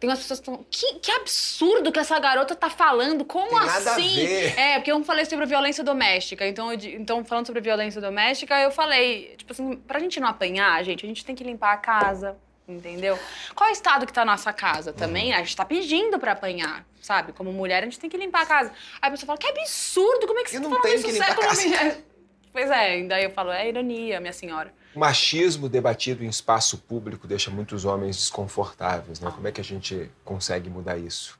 [0.00, 0.66] tem umas pessoas que estão.
[0.70, 3.22] Que, que absurdo que essa garota tá falando!
[3.22, 4.26] Como tem assim?
[4.56, 6.46] É, porque eu falei sobre violência doméstica.
[6.46, 10.82] Então, eu, então, falando sobre violência doméstica, eu falei, tipo assim, pra gente não apanhar,
[10.82, 12.34] gente, a gente tem que limpar a casa.
[12.66, 13.18] Entendeu?
[13.54, 15.34] Qual é o estado que tá a nossa casa também?
[15.34, 17.32] A gente tá pedindo pra apanhar, sabe?
[17.32, 18.72] Como mulher, a gente tem que limpar a casa.
[19.02, 22.04] Aí a pessoa fala, que absurdo, como é que você não tá falando isso certo?
[22.52, 24.72] Pois é, daí eu falo, é ironia, minha senhora.
[24.94, 29.30] O machismo debatido em espaço público deixa muitos homens desconfortáveis, né?
[29.30, 31.38] Como é que a gente consegue mudar isso?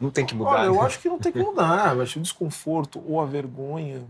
[0.00, 0.50] Não tem que mudar.
[0.50, 0.68] Olha, né?
[0.68, 1.96] eu acho que não tem que mudar.
[1.96, 4.04] Eu acho que o desconforto ou a vergonha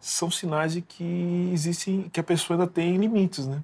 [0.00, 3.62] são sinais de que existem, que a pessoa ainda tem limites, né?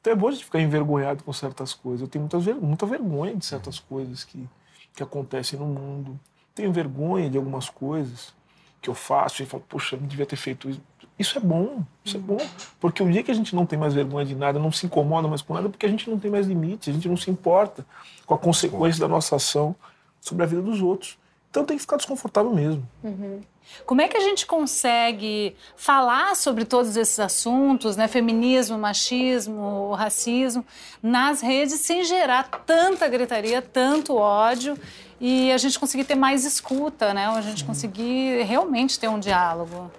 [0.00, 2.02] Então é bom a gente ficar envergonhado com certas coisas.
[2.02, 4.48] Eu tenho muita, muita vergonha de certas coisas que,
[4.94, 6.18] que acontecem no mundo.
[6.54, 8.34] Tenho vergonha de algumas coisas
[8.80, 10.80] que eu faço e falo, poxa, não devia ter feito isso.
[11.18, 12.38] Isso é bom, isso é bom.
[12.78, 15.26] Porque o dia que a gente não tem mais vergonha de nada, não se incomoda
[15.26, 17.86] mais com nada, porque a gente não tem mais limites, a gente não se importa
[18.26, 19.74] com a consequência da nossa ação
[20.20, 21.18] sobre a vida dos outros.
[21.50, 22.86] Então tem que ficar desconfortável mesmo.
[23.02, 23.40] Uhum.
[23.84, 28.06] Como é que a gente consegue falar sobre todos esses assuntos, né?
[28.08, 30.64] Feminismo, machismo, racismo,
[31.02, 34.78] nas redes sem gerar tanta gritaria, tanto ódio
[35.20, 37.26] e a gente conseguir ter mais escuta, né?
[37.26, 39.90] A gente conseguir realmente ter um diálogo.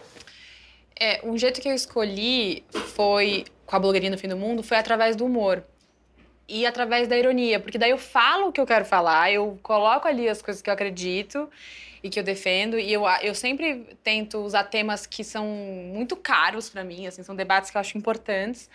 [0.99, 4.77] É, um jeito que eu escolhi foi, com a blogueirinha do fim do mundo, foi
[4.77, 5.63] através do humor.
[6.47, 10.07] E através da ironia, porque daí eu falo o que eu quero falar, eu coloco
[10.07, 11.49] ali as coisas que eu acredito
[12.01, 16.69] e que eu defendo, e eu, eu sempre tento usar temas que são muito caros
[16.69, 18.69] para mim, assim, são debates que eu acho importantes,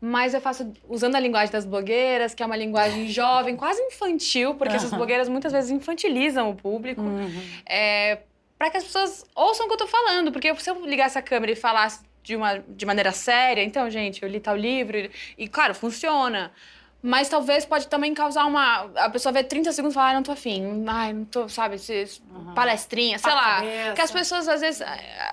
[0.00, 4.54] mas eu faço usando a linguagem das blogueiras, que é uma linguagem jovem, quase infantil,
[4.54, 4.76] porque uhum.
[4.76, 7.02] essas blogueiras muitas vezes infantilizam o público.
[7.02, 7.42] Uhum.
[7.68, 8.18] É,
[8.58, 10.32] para que as pessoas ouçam o que eu tô falando.
[10.32, 14.22] Porque se eu ligasse a câmera e falasse de, uma, de maneira séria, então, gente,
[14.22, 16.52] eu li tal livro, e, e claro, funciona.
[17.00, 18.90] Mas talvez pode também causar uma.
[18.96, 20.84] A pessoa vê 30 segundos e fala, ai, não tô afim.
[20.88, 22.54] Ai, não tô, sabe, uhum.
[22.54, 23.62] palestrinha, sei lá.
[23.86, 24.82] Porque as pessoas, às vezes,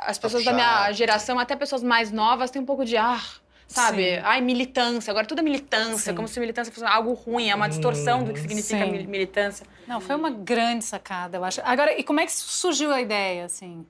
[0.01, 2.95] as pessoas tá da minha geração, até pessoas mais novas, têm um pouco de.
[2.95, 3.19] Ah,
[3.67, 4.15] sabe?
[4.15, 4.21] Sim.
[4.23, 5.11] Ai, militância.
[5.11, 6.15] Agora tudo é militância, Sim.
[6.15, 9.07] como se militância fosse algo ruim, é uma distorção do que significa Sim.
[9.07, 9.65] militância.
[9.87, 11.61] Não, foi uma grande sacada, eu acho.
[11.63, 13.85] Agora, e como é que surgiu a ideia, assim?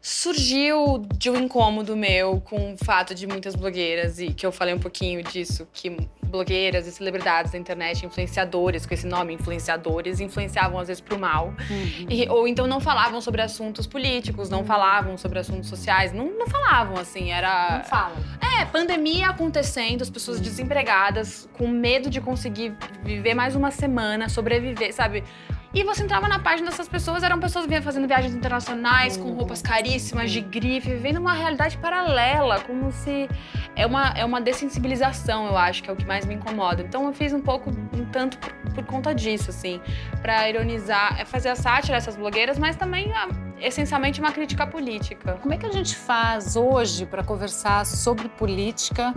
[0.00, 4.74] Surgiu de um incômodo meu com o fato de muitas blogueiras, e que eu falei
[4.74, 10.78] um pouquinho disso, que blogueiras e celebridades da internet, influenciadores, com esse nome, influenciadores, influenciavam
[10.78, 11.48] às vezes pro mal.
[11.68, 12.06] Uhum.
[12.08, 16.46] E, ou então não falavam sobre assuntos políticos, não falavam sobre assuntos sociais, não, não
[16.46, 17.78] falavam assim, era.
[17.78, 18.16] Não falam.
[18.40, 20.44] É, pandemia acontecendo, as pessoas uhum.
[20.44, 25.24] desempregadas, com medo de conseguir viver mais uma semana, sobreviver, sabe?
[25.72, 30.32] E você entrava na página dessas pessoas, eram pessoas fazendo viagens internacionais, com roupas caríssimas,
[30.32, 33.28] de grife, vivendo uma realidade paralela, como se.
[33.76, 36.82] É uma, é uma dessensibilização, eu acho, que é o que mais me incomoda.
[36.82, 38.36] Então eu fiz um pouco, um tanto
[38.74, 39.80] por conta disso, assim,
[40.20, 43.28] para ironizar, é fazer a sátira dessas blogueiras, mas também a,
[43.60, 45.34] essencialmente uma crítica política.
[45.40, 49.14] Como é que a gente faz hoje para conversar sobre política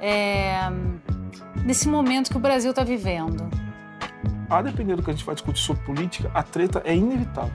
[0.00, 0.60] é,
[1.62, 3.67] nesse momento que o Brasil está vivendo?
[4.48, 7.52] A depender do que a gente vai discutir sobre política, a treta é inevitável.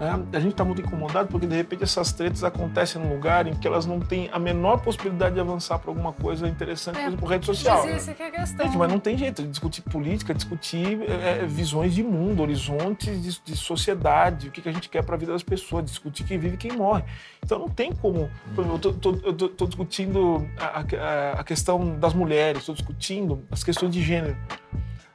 [0.00, 3.54] É, a gente está muito incomodado porque de repente essas tretas acontecem num lugar em
[3.54, 7.08] que elas não têm a menor possibilidade de avançar para alguma coisa interessante, é, por
[7.08, 7.82] exemplo, rede social.
[7.84, 8.64] Mas essa é a questão.
[8.64, 13.22] Gente, mas não tem jeito de discutir política, discutir é, é, visões de mundo, horizontes
[13.22, 16.24] de, de sociedade, o que, que a gente quer para a vida das pessoas, discutir
[16.24, 17.04] quem vive e quem morre.
[17.44, 18.30] Então não tem como.
[18.56, 24.34] Eu estou discutindo a, a, a questão das mulheres, estou discutindo as questões de gênero.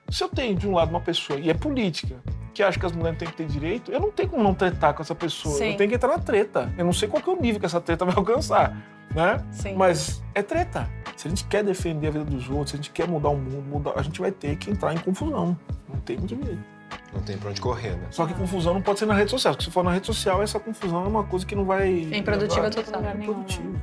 [0.09, 2.21] Se eu tenho de um lado uma pessoa, e é política,
[2.53, 4.93] que acha que as mulheres têm que ter direito, eu não tenho como não tretar
[4.93, 5.57] com essa pessoa.
[5.57, 5.71] Sim.
[5.71, 6.71] Eu tenho que entrar na treta.
[6.77, 8.75] Eu não sei qual é o nível que essa treta vai alcançar,
[9.13, 9.43] né?
[9.51, 9.75] Sim.
[9.75, 10.89] Mas é treta.
[11.17, 13.37] Se a gente quer defender a vida dos outros, se a gente quer mudar o
[13.37, 15.57] mundo, mudar, a gente vai ter que entrar em confusão.
[15.87, 16.75] Não tem muito jeito.
[17.13, 18.07] Não tem pra onde correr, né?
[18.11, 19.53] Só que confusão não pode ser na rede social.
[19.53, 22.09] Porque se for na rede social, essa confusão é uma coisa que não vai.
[22.11, 23.03] É improdutiva total.
[23.03, 23.81] É improdutivo.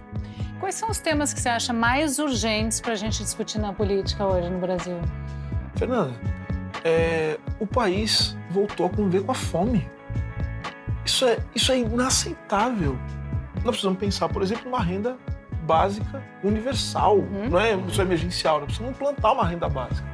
[0.60, 4.24] Quais são os temas que você acha mais urgentes para a gente discutir na política
[4.26, 4.96] hoje no Brasil?
[5.76, 6.12] Fernanda,
[6.84, 9.88] é, o país voltou a conviver com a fome.
[11.04, 12.96] Isso é, isso é inaceitável.
[13.56, 15.16] Nós precisamos pensar, por exemplo, numa renda
[15.62, 17.18] básica universal.
[17.18, 17.50] Uhum.
[17.50, 20.06] Não é isso é emergencial, nós precisamos implantar uma renda básica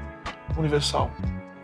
[0.57, 1.11] universal.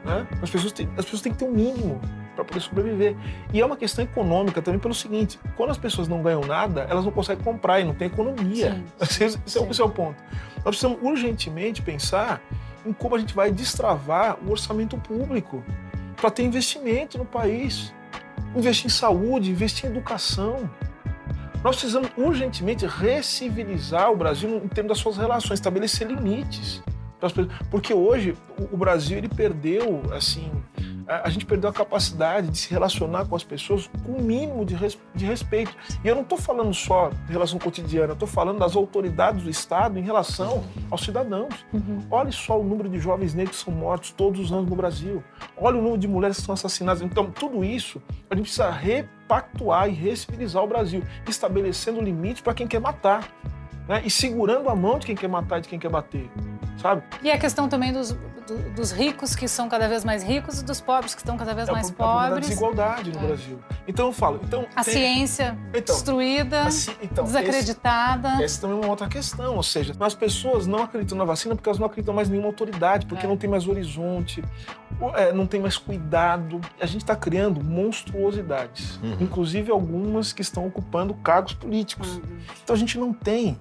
[0.05, 0.27] Né?
[0.43, 2.01] As, pessoas têm, as pessoas têm que ter um mínimo
[2.35, 3.17] para poder sobreviver.
[3.53, 7.05] E é uma questão econômica também pelo seguinte: quando as pessoas não ganham nada, elas
[7.05, 8.73] não conseguem comprar e não tem economia.
[8.73, 8.85] Sim.
[9.01, 10.23] Esse, esse, é, esse é o ponto.
[10.57, 12.43] Nós precisamos urgentemente pensar
[12.85, 15.63] em como a gente vai destravar o orçamento público
[16.17, 17.93] para ter investimento no país.
[18.55, 20.69] Investir em saúde, investir em educação.
[21.63, 26.83] Nós precisamos urgentemente recivilizar o Brasil em termos das suas relações, estabelecer limites.
[27.71, 28.37] Porque hoje
[28.71, 30.53] o Brasil ele perdeu assim
[31.07, 34.65] a gente perdeu a capacidade de se relacionar com as pessoas com o um mínimo
[34.65, 35.75] de, res, de respeito.
[36.03, 39.51] E eu não estou falando só de relação cotidiana, eu estou falando das autoridades do
[39.51, 41.65] Estado em relação aos cidadãos.
[41.73, 42.01] Uhum.
[42.11, 45.23] Olhe só o número de jovens negros que são mortos todos os anos no Brasil.
[45.57, 47.03] Olha o número de mulheres que são assassinadas.
[47.03, 52.67] Então, tudo isso a gente precisa repactuar e recivilizar o Brasil, estabelecendo limites para quem
[52.67, 53.29] quer matar.
[53.89, 54.03] Né?
[54.05, 56.31] E segurando a mão de quem quer matar e de quem quer bater.
[56.81, 57.03] Sabe?
[57.23, 58.17] E a questão também dos,
[58.47, 61.55] do, dos ricos que são cada vez mais ricos e dos pobres que estão cada
[61.55, 62.37] vez é, mais pobres.
[62.37, 63.27] A desigualdade no é.
[63.27, 63.59] Brasil.
[63.87, 64.95] Então eu falo, então a tem...
[64.95, 66.97] ciência então, destruída, ci...
[67.03, 68.35] então, desacreditada.
[68.35, 71.55] Esse, essa também é uma outra questão, ou seja, as pessoas não acreditam na vacina
[71.55, 73.29] porque elas não acreditam mais em nenhuma autoridade, porque é.
[73.29, 74.43] não tem mais horizonte,
[75.15, 76.61] é, não tem mais cuidado.
[76.81, 79.17] A gente está criando monstruosidades, uhum.
[79.21, 82.17] inclusive algumas que estão ocupando cargos políticos.
[82.17, 82.23] Uhum.
[82.63, 83.59] Então a gente não tem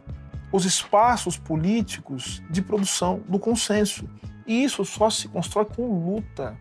[0.54, 4.08] os espaços políticos de produção do consenso.
[4.46, 6.56] E isso só se constrói com luta.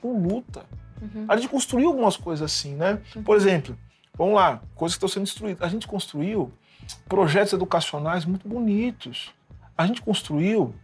[0.00, 0.64] Com luta.
[1.02, 1.26] Uhum.
[1.28, 2.98] A gente construiu algumas coisas assim, né?
[3.14, 3.22] Uhum.
[3.22, 3.78] Por exemplo,
[4.16, 5.62] vamos lá, coisas que estão sendo destruídas.
[5.62, 6.50] A gente construiu
[7.06, 9.30] projetos educacionais muito bonitos.
[9.76, 10.74] A gente construiu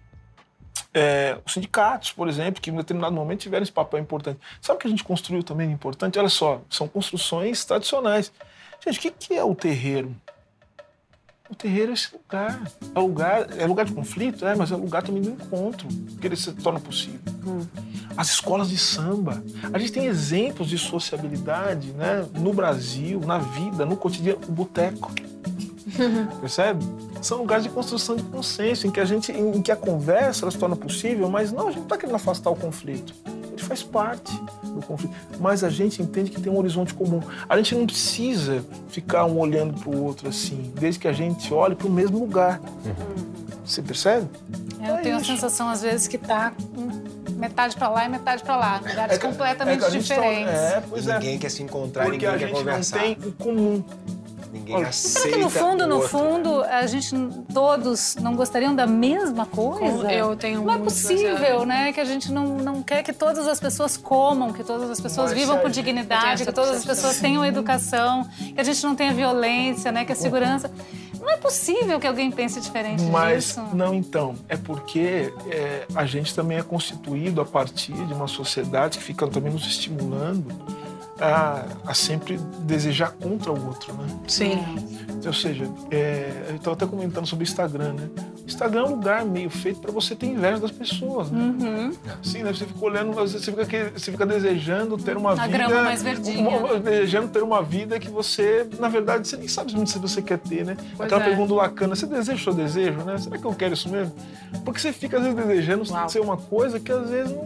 [0.92, 4.38] é, os sindicatos, por exemplo, que em determinado momento tiveram esse papel importante.
[4.60, 6.18] Sabe o que a gente construiu também importante?
[6.18, 8.30] Olha só, são construções tradicionais.
[8.84, 10.14] Gente, o que, que é o terreiro?
[11.50, 12.62] O terreiro é esse lugar.
[12.94, 15.86] É lugar, é lugar de conflito, é, mas é lugar também do encontro,
[16.20, 17.20] que ele se torna possível.
[17.46, 17.66] Hum.
[18.16, 19.42] As escolas de samba.
[19.72, 25.12] A gente tem exemplos de sociabilidade né, no Brasil, na vida, no cotidiano, o boteco.
[26.40, 26.84] Percebe?
[27.20, 30.58] São lugares de construção de consenso, em que a gente, em que a conversa se
[30.58, 33.14] torna possível, mas não, a gente não está querendo afastar o conflito
[33.72, 34.32] faz parte
[34.62, 35.14] do conflito.
[35.40, 37.20] Mas a gente entende que tem um horizonte comum.
[37.48, 41.52] A gente não precisa ficar um olhando para o outro assim, desde que a gente
[41.52, 42.60] olhe para o mesmo lugar.
[42.60, 43.32] Uhum.
[43.64, 44.28] Você percebe?
[44.80, 45.30] É, eu é tenho isso.
[45.30, 46.52] a sensação, às vezes, que tá
[47.36, 50.52] metade para lá e metade para lá, lugares é, completamente é diferentes.
[50.52, 51.14] Tá, é, pois é.
[51.14, 52.98] Ninguém quer se encontrar, Porque ninguém quer conversar.
[52.98, 53.84] Porque a gente não tem o comum.
[54.52, 57.16] Ninguém Olha, aceita Será que no fundo, no fundo, a gente
[57.54, 60.12] todos não gostariam da mesma coisa?
[60.12, 61.90] Eu tenho Não é possível, né?
[61.90, 65.30] Que a gente não, não quer que todas as pessoas comam, que todas as pessoas
[65.30, 69.14] Mas vivam com dignidade, que todas as pessoas tenham educação, que a gente não tenha
[69.14, 70.04] violência, né?
[70.04, 70.70] Que a segurança.
[71.18, 73.62] Não é possível que alguém pense diferente Mas, disso.
[73.72, 74.34] não, então.
[74.48, 79.26] É porque é, a gente também é constituído a partir de uma sociedade que fica
[79.28, 80.52] também nos estimulando
[81.20, 84.06] a, a sempre desejar contra o outro, né?
[84.26, 84.58] Sim.
[85.24, 88.08] Ou seja, é, eu estava até comentando sobre o Instagram, né?
[88.44, 91.30] Instagram é um lugar meio feito para você ter inveja das pessoas.
[91.30, 91.40] Né?
[91.40, 91.92] Uhum.
[92.22, 92.52] Sim, né?
[92.52, 95.48] Você fica olhando, você fica, você fica desejando ter uma A vida.
[95.48, 96.48] grama mais verdinha.
[96.48, 100.20] Uma, desejando ter uma vida que você, na verdade, você nem sabe muito se você
[100.20, 100.76] quer ter, né?
[100.96, 101.28] Pois Aquela é.
[101.28, 103.16] pergunta do Lacana, você deseja o seu desejo, né?
[103.18, 104.12] Será que eu quero isso mesmo?
[104.64, 107.44] Porque você fica, às vezes, desejando ser uma coisa que às vezes não.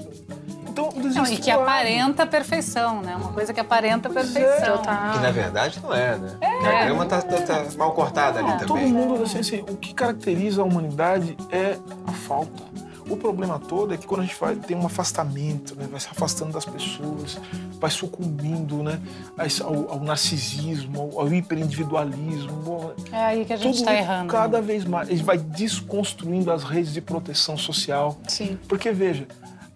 [0.77, 3.17] Então, Não, e que aparenta perfeição, né?
[3.17, 4.13] Uma coisa que aparenta é.
[4.13, 4.83] perfeição.
[4.83, 6.37] Que na verdade não é, né?
[6.39, 8.93] Porque a grama tá, tá- tá mal cortada ali Todo também.
[8.93, 12.63] mundo, assim, assim, o que caracteriza a humanidade é a falta.
[13.09, 16.09] O problema todo é que quando a gente vai tem um afastamento, né, vai se
[16.09, 17.39] afastando das pessoas,
[17.79, 19.01] vai sucumbindo né,
[19.39, 22.93] a ao, ao narcisismo, ao, ao hiperindividualismo.
[23.13, 24.33] É aí que a gente Tudo tá isso errando.
[24.33, 25.09] Cada vez mais.
[25.09, 28.19] A gente vai desconstruindo as redes de proteção social.
[28.27, 28.59] Sim.
[28.69, 29.29] Porque, veja,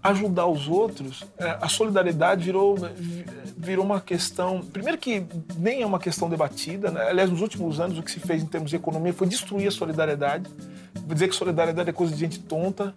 [0.03, 3.25] ajudar os outros, é, a solidariedade virou, vi-
[3.57, 4.61] virou uma questão.
[4.63, 5.25] Primeiro, que
[5.59, 7.09] nem é uma questão debatida, né?
[7.09, 9.71] aliás, nos últimos anos, o que se fez em termos de economia foi destruir a
[9.71, 10.49] solidariedade,
[11.07, 12.95] dizer que solidariedade é coisa de gente tonta.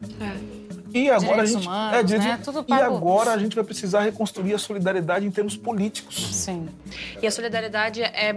[0.94, 1.68] E agora Direitos a gente.
[1.68, 2.40] humanos, direitos- né?
[2.44, 6.16] Tudo E pago- agora a gente vai precisar reconstruir a solidariedade em termos políticos.
[6.36, 6.70] Sim.
[7.22, 8.34] E a solidariedade é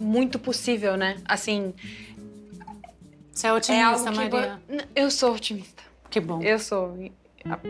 [0.00, 1.16] muito possível, né?
[1.26, 1.72] Assim,
[3.32, 4.60] Você é é otimista, que Maria.
[4.68, 5.82] N- Eu sou otimista.
[6.10, 6.40] Que bom.
[6.42, 6.96] Eu sou.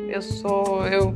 [0.08, 0.86] Eu sou.
[0.86, 1.14] Eu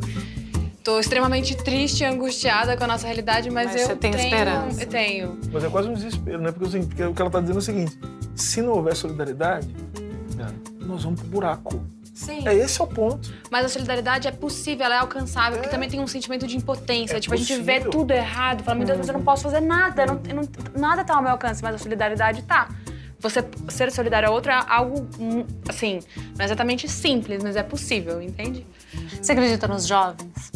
[0.83, 4.25] tô extremamente triste e angustiada com a nossa realidade, mas, Mas eu você tem tenho,
[4.25, 4.83] esperança.
[4.83, 5.39] Eu tenho.
[5.53, 6.51] Mas é quase um desespero, né?
[6.53, 7.99] Porque, assim, porque o que ela está dizendo é o seguinte:
[8.35, 9.69] se não houver solidariedade,
[10.81, 11.81] nós vamos pro buraco.
[12.15, 12.49] Sim.
[12.49, 13.33] É esse é o ponto.
[13.49, 17.17] Mas a solidariedade é possível, ela é alcançável, porque também tem um sentimento de impotência.
[17.17, 17.91] É tipo, a gente vê possível.
[17.93, 20.49] tudo errado, fala, meu Deus, mas eu não posso fazer nada, não, não-
[20.81, 22.69] nada tá ao meu alcance, mas a solidariedade tá.
[23.21, 25.99] Você ser solidário a outro é algo, hum, assim,
[26.37, 28.65] não é exatamente simples, mas é possível, entende?
[29.21, 30.53] Você acredita nos jovens?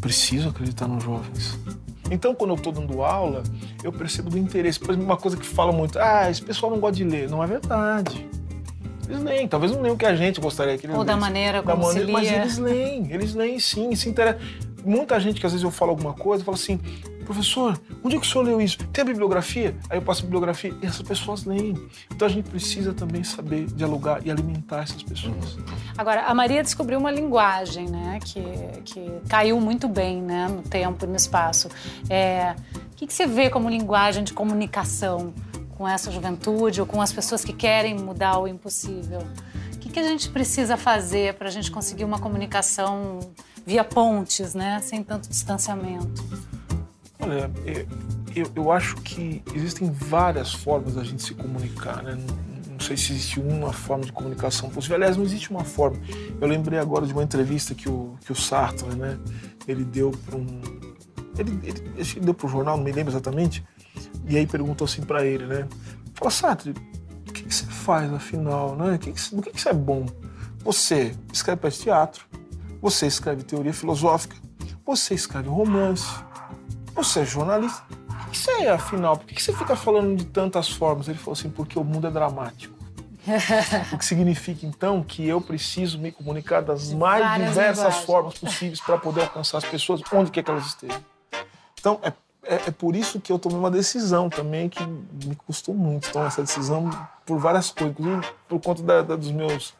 [0.00, 1.58] Preciso acreditar nos jovens.
[2.10, 3.42] Então, quando eu estou dando aula,
[3.84, 4.80] eu percebo do interesse.
[4.80, 7.28] Por exemplo, uma coisa que fala muito, ah, esse pessoal não gosta de ler.
[7.28, 8.26] Não é verdade.
[9.08, 11.20] Eles leem, talvez não leiam o que a gente gostaria que eles Ou da lessem.
[11.20, 12.40] maneira Da como se maneira- Mas lia.
[12.40, 14.38] eles leem, eles leem sim, se interessa.
[14.84, 16.80] Muita gente que às vezes eu falo alguma coisa, fala assim,
[17.30, 18.76] professor, onde é que o senhor leu isso?
[18.88, 19.76] Tem a bibliografia?
[19.88, 21.74] Aí eu passo a bibliografia e essas pessoas leem.
[22.10, 25.56] Então a gente precisa também saber dialogar e alimentar essas pessoas.
[25.96, 28.42] Agora, a Maria descobriu uma linguagem, né, que,
[28.84, 31.68] que caiu muito bem, né, no tempo e no espaço.
[32.08, 32.56] É,
[32.92, 35.32] o que, que você vê como linguagem de comunicação
[35.78, 39.20] com essa juventude ou com as pessoas que querem mudar o impossível?
[39.72, 43.20] O que, que a gente precisa fazer para a gente conseguir uma comunicação
[43.64, 46.50] via pontes, né, sem tanto distanciamento?
[47.20, 47.86] Olha, é,
[48.34, 52.14] eu, eu acho que existem várias formas da gente se comunicar, né?
[52.14, 54.96] Não, não sei se existe uma forma de comunicação possível.
[54.96, 55.98] Aliás, não existe uma forma.
[56.40, 59.18] Eu lembrei agora de uma entrevista que o, que o Sartre, né?
[59.68, 60.60] Ele deu para um...
[61.38, 63.62] Ele, ele, ele deu para o jornal, não me lembro exatamente.
[64.26, 65.68] E aí perguntou assim para ele, né?
[66.14, 68.94] Fala, Sartre, o que, que você faz afinal, né?
[68.94, 70.06] O que que, do que, que você é bom?
[70.64, 72.26] Você escreve de teatro,
[72.80, 74.36] você escreve teoria filosófica,
[74.84, 76.08] você escreve romance,
[77.02, 77.82] você é jornalista.
[78.26, 79.16] O que você é, afinal?
[79.16, 81.08] Por que você fica falando de tantas formas?
[81.08, 82.74] Ele falou assim, porque o mundo é dramático.
[83.92, 88.04] o que significa, então, que eu preciso me comunicar das mais várias diversas linguagens.
[88.06, 91.00] formas possíveis para poder alcançar as pessoas onde quer que elas estejam.
[91.78, 92.12] Então, é,
[92.44, 96.26] é, é por isso que eu tomei uma decisão também que me custou muito tomar
[96.28, 96.88] essa decisão
[97.26, 99.74] por várias coisas, inclusive por conta da- da- dos meus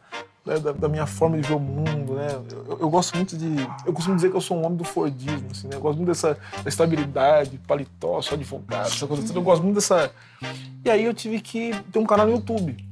[0.45, 2.27] né, da, da minha forma de ver o mundo, né?
[2.67, 5.49] Eu, eu gosto muito de, eu costumo dizer que eu sou um homem do Fordismo,
[5.51, 5.75] assim, né?
[5.75, 9.37] Eu gosto muito dessa da estabilidade, paletó, sou advogado, essa coisa toda.
[9.37, 10.11] Eu gosto muito dessa.
[10.83, 12.90] E aí eu tive que ter um canal no YouTube.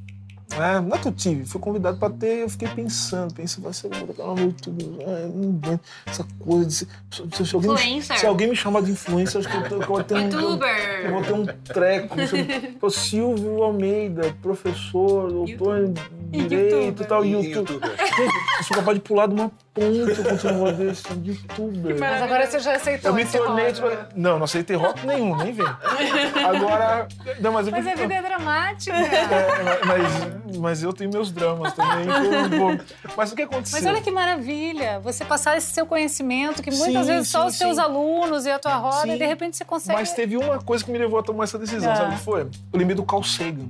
[0.57, 0.79] Né?
[0.81, 3.87] Não é que eu tive, fui convidado para ter, eu fiquei pensando, pensando, vai ser
[3.87, 6.87] um canal no YouTube, ah, eu não aguento essa coisa de se,
[7.33, 8.17] se, se alguém, Influencer.
[8.19, 11.01] se alguém me chamar de influencer, acho que eu, que eu vou ter um, Youtuber.
[11.05, 12.15] eu vou ter um treco.
[12.79, 15.93] Pô, Silvio Almeida, professor, doutor
[16.33, 17.69] em direito e tal, YouTube.
[17.71, 21.99] Gente, eu sou capaz de pular de uma ponte com um negócio desse, de youtuber.
[21.99, 23.71] Mas agora você já aceitou Eu me tornei.
[23.71, 25.65] tipo, não, não aceitei rock nenhum, nem vem.
[26.45, 27.07] Agora.
[27.39, 28.95] Não, mas, eu Mas a vida é dramática.
[28.95, 32.05] é, mas, mas eu tenho meus dramas também.
[32.05, 32.85] então
[33.17, 33.79] Mas o que aconteceu?
[33.81, 37.47] Mas olha que maravilha, você passar esse seu conhecimento, que muitas Sim, vezes só sim,
[37.47, 37.81] os seus sim.
[37.81, 39.13] alunos e a tua roda, Sim.
[39.15, 39.97] e de repente você consegue.
[39.99, 41.95] Mas teve uma coisa que me levou a tomar essa decisão, Ah.
[41.95, 42.41] sabe o que foi?
[42.41, 43.67] Eu lembrei do Carl Sagan.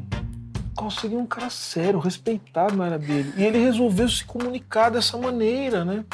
[0.74, 3.34] O Carl Sagan é um cara sério, respeitado na área dele.
[3.36, 6.06] E ele resolveu se comunicar dessa maneira, né?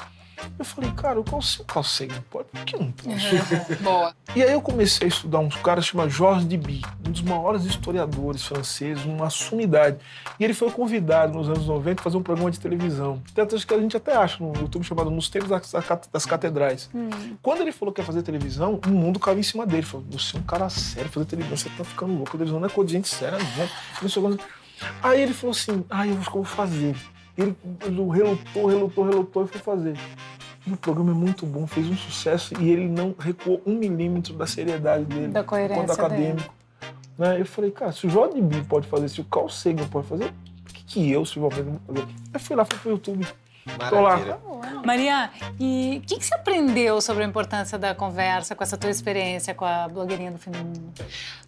[0.58, 3.80] Eu falei, cara, o Carl, se o Carl Sagan pode, por que eu não posso?
[3.84, 4.16] Boa.
[4.36, 8.46] E aí eu comecei a estudar uns caras chamados Georges Deby, um dos maiores historiadores
[8.46, 9.98] franceses, uma sumidade.
[10.40, 13.22] E ele foi convidado nos anos 90 a fazer um programa de televisão.
[13.34, 15.50] Tanto que a gente até acha no YouTube chamado Nos Tempos
[16.12, 16.90] das, Catedrais.
[17.42, 19.84] Quando ele falou que ia fazer televisão, o mundo caiu em cima dele.
[19.84, 22.70] Falou, você é um cara sério, fazer televisão, você tá ficando louco, televisão não é
[22.70, 23.68] coisa de gente séria, não.
[24.38, 24.44] Que.
[25.02, 26.96] Aí ele falou assim, ah, eu vou fazer.
[27.38, 27.56] Ele,
[28.12, 29.98] relutou, relutou, relutou e foi fazer.
[30.66, 34.34] E o programa é muito bom, fez um sucesso e ele não recuou um milímetro
[34.34, 35.28] da seriedade dele.
[35.28, 36.54] Da coerência quanto acadêmico.
[37.18, 37.40] Né?
[37.40, 40.34] Eu falei, cara, se o Jordan B pode fazer, se o Carl Sagan pode fazer,
[40.64, 42.16] por que, que eu, Silvio Almeida, vou fazer?
[42.34, 43.28] Eu fui lá, fui pro YouTube.
[43.90, 44.20] Tô lá.
[44.86, 48.92] Maria, e o que, que você aprendeu sobre a importância da conversa com essa tua
[48.92, 50.94] experiência com a blogueirinha do fim do mundo?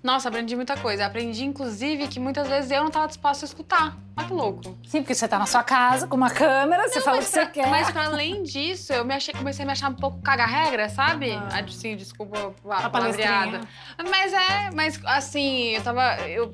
[0.01, 1.05] Nossa, aprendi muita coisa.
[1.05, 3.97] Aprendi, inclusive, que muitas vezes eu não estava disposta a escutar.
[4.17, 4.77] Olha que louco.
[4.87, 7.25] Sim, porque você tá na sua casa com uma câmera, você Não, fala o que
[7.25, 7.67] você pra- quer.
[7.67, 11.33] Mas pra além disso, eu me achei, comecei a me achar um pouco caga-regra, sabe?
[11.33, 11.63] Ah.
[11.69, 13.61] Sim, desculpa a, A palavreada.
[14.09, 16.15] Mas é, mas assim, eu tava.
[16.27, 16.51] Eu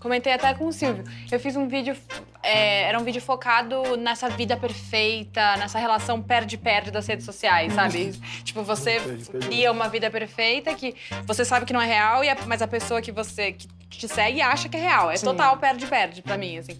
[0.00, 1.04] comentei até com o Silvio.
[1.30, 1.96] Eu fiz um vídeo.
[2.42, 8.12] é, era um vídeo focado nessa vida perfeita, nessa relação perde-perde das redes sociais, sabe?
[8.44, 9.00] tipo, você
[9.46, 10.94] cria uma vida perfeita que
[11.24, 14.40] você sabe que não é real, e mas a pessoa que você que te segue
[14.40, 15.10] acha que é real.
[15.10, 15.26] É Sim.
[15.26, 16.78] total perde-perde pra mim, assim.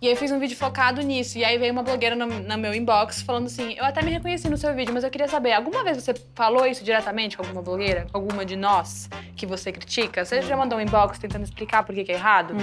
[0.00, 1.38] E aí eu fiz um vídeo focado nisso.
[1.38, 4.48] E aí veio uma blogueira no, no meu inbox falando assim: Eu até me reconheci
[4.48, 7.62] no seu vídeo, mas eu queria saber, alguma vez você falou isso diretamente com alguma
[7.62, 8.06] blogueira?
[8.12, 10.24] Com alguma de nós que você critica?
[10.24, 12.54] Você já mandou um inbox tentando explicar por que, que é errado?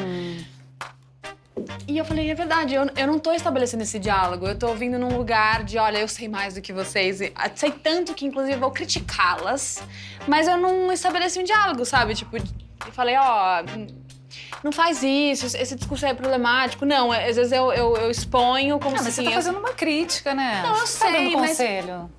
[1.87, 4.47] E eu falei, é verdade, eu, eu não tô estabelecendo esse diálogo.
[4.47, 7.21] Eu tô vindo num lugar de, olha, eu sei mais do que vocês.
[7.35, 9.81] ah, Sei tanto que, inclusive, vou criticá-las.
[10.27, 12.13] Mas eu não estabeleci um diálogo, sabe?
[12.13, 13.63] Tipo, eu falei, ó,
[14.63, 16.85] não faz isso, esse discurso aí é problemático.
[16.85, 19.31] Não, é- às vezes eu, eu, eu exponho como Ah, se mas você assim, tá
[19.31, 20.61] eu- fazendo uma crítica, né?
[20.63, 22.09] Não, eu Você tá sei, dando mas- conselho.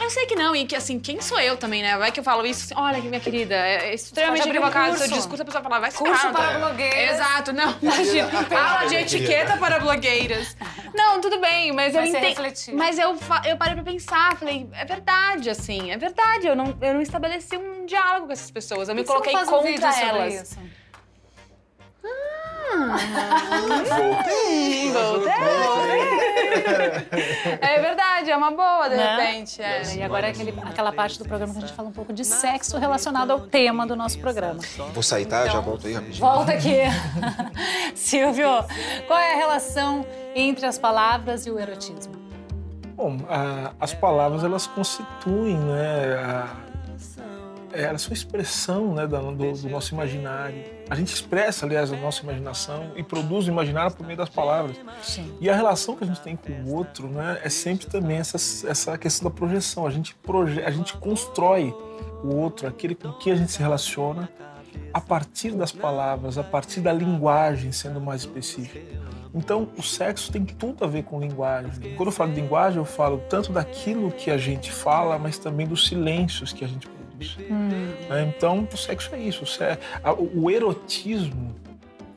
[0.00, 1.96] Eu sei que não, e que assim, quem sou eu também, né?
[1.96, 4.94] Vai que eu falo isso assim, olha, minha querida, é extremamente Pode abrir um equivocado
[4.94, 5.14] o seu curso.
[5.20, 7.14] discurso, a pessoa fala, vai se Curso para blogueiras.
[7.14, 8.28] Exato, não, imagina.
[8.70, 10.56] Aula de etiqueta para blogueiras.
[10.94, 12.28] Não, tudo bem, mas eu Vai ser entendo.
[12.30, 12.74] refletir.
[12.74, 16.46] Mas eu, eu parei pra pensar, falei, é verdade, assim, é verdade.
[16.46, 18.88] Eu não, eu não estabeleci um diálogo com essas pessoas.
[18.88, 20.34] Eu me Por que coloquei você não um contra elas.
[20.34, 20.58] isso?
[23.88, 25.32] Voltei, voltei.
[27.60, 29.16] É verdade, é uma boa, de Né?
[29.16, 29.62] repente.
[29.62, 29.82] é.
[29.96, 32.24] E agora é aquele, aquela parte do programa que a gente fala um pouco de
[32.24, 34.60] sexo relacionado ao tema do nosso programa.
[34.92, 35.46] Vou sair, tá?
[35.46, 36.20] Já volto aí rapidinho.
[36.20, 36.78] Volta aqui.
[37.94, 38.48] Silvio,
[39.06, 42.14] qual é a relação entre as palavras e o erotismo?
[42.96, 46.71] Bom, a- as palavras elas constituem, né, a-
[47.72, 50.62] é, elas são expressão né, do, do nosso imaginário.
[50.88, 54.76] A gente expressa, aliás, a nossa imaginação e produz o imaginário por meio das palavras.
[55.02, 55.32] Sim.
[55.40, 58.36] E a relação que a gente tem com o outro né, é sempre também essa,
[58.68, 59.86] essa questão da projeção.
[59.86, 61.74] A gente, proje a gente constrói
[62.22, 64.28] o outro, aquele com quem a gente se relaciona,
[64.92, 68.78] a partir das palavras, a partir da linguagem, sendo mais específico.
[69.34, 71.94] Então, o sexo tem tudo a ver com linguagem.
[71.96, 75.66] Quando eu falo de linguagem, eu falo tanto daquilo que a gente fala, mas também
[75.66, 76.86] dos silêncios que a gente
[77.28, 77.36] produz.
[78.08, 78.32] né?
[78.36, 79.44] Então, o sexo é isso.
[80.34, 81.54] O erotismo,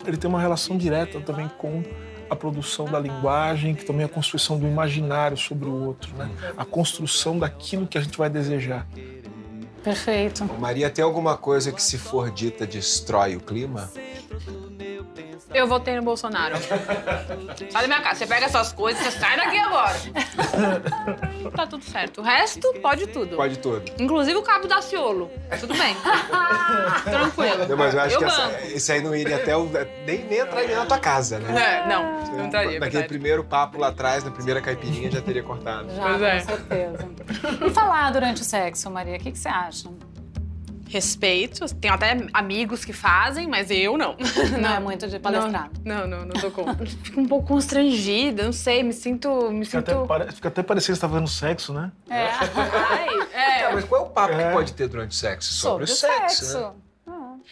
[0.05, 1.83] ele tem uma relação direta também com
[2.29, 6.29] a produção da linguagem, que também é a construção do imaginário sobre o outro, né?
[6.57, 8.87] A construção daquilo que a gente vai desejar.
[9.85, 10.43] Perfeito.
[10.43, 13.87] Ô, Maria, tem alguma coisa que, se for dita, destrói o clima?
[15.53, 16.55] Eu votei no Bolsonaro.
[17.69, 19.95] Sai da minha casa, você pega essas coisas, você sai daqui agora.
[21.55, 22.19] tá tudo certo.
[22.19, 23.37] O resto, pode tudo.
[23.37, 23.83] Pode tudo.
[23.97, 25.31] Inclusive o cabo da Ciolo.
[25.59, 25.95] Tudo bem.
[27.05, 27.67] Tranquilo.
[27.69, 29.69] Não, mas eu acho que essa, esse aí não iria até o.
[30.05, 31.83] Nem, nem entraria na tua casa, né?
[31.83, 32.03] É, não,
[32.37, 32.71] não entraria.
[32.71, 33.07] Naquele verdade.
[33.07, 35.87] primeiro papo lá atrás, na primeira caipirinha, já teria cortado.
[35.95, 36.39] Já, Pois é.
[36.39, 37.09] com certeza.
[37.65, 39.74] E falar durante o sexo, Maria, o que, que você acha?
[40.87, 41.65] Respeito.
[41.75, 44.15] Tenho até amigos que fazem, mas eu não.
[44.61, 45.69] Não, é muito de palestrar.
[45.83, 46.63] Não, não, não tô com.
[47.03, 49.49] Fico um pouco constrangida, não sei, me sinto.
[49.51, 49.91] Me Fica sinto.
[49.91, 51.91] até, pare- fica até parecendo que você tá fazendo sexo, né?
[52.09, 52.27] É.
[52.27, 53.63] Ai, é.
[53.63, 54.47] Tá, mas qual é o papo É.
[54.47, 55.53] que pode ter durante o sexo?
[55.55, 56.71] Sobre, Sobre o sexo, né?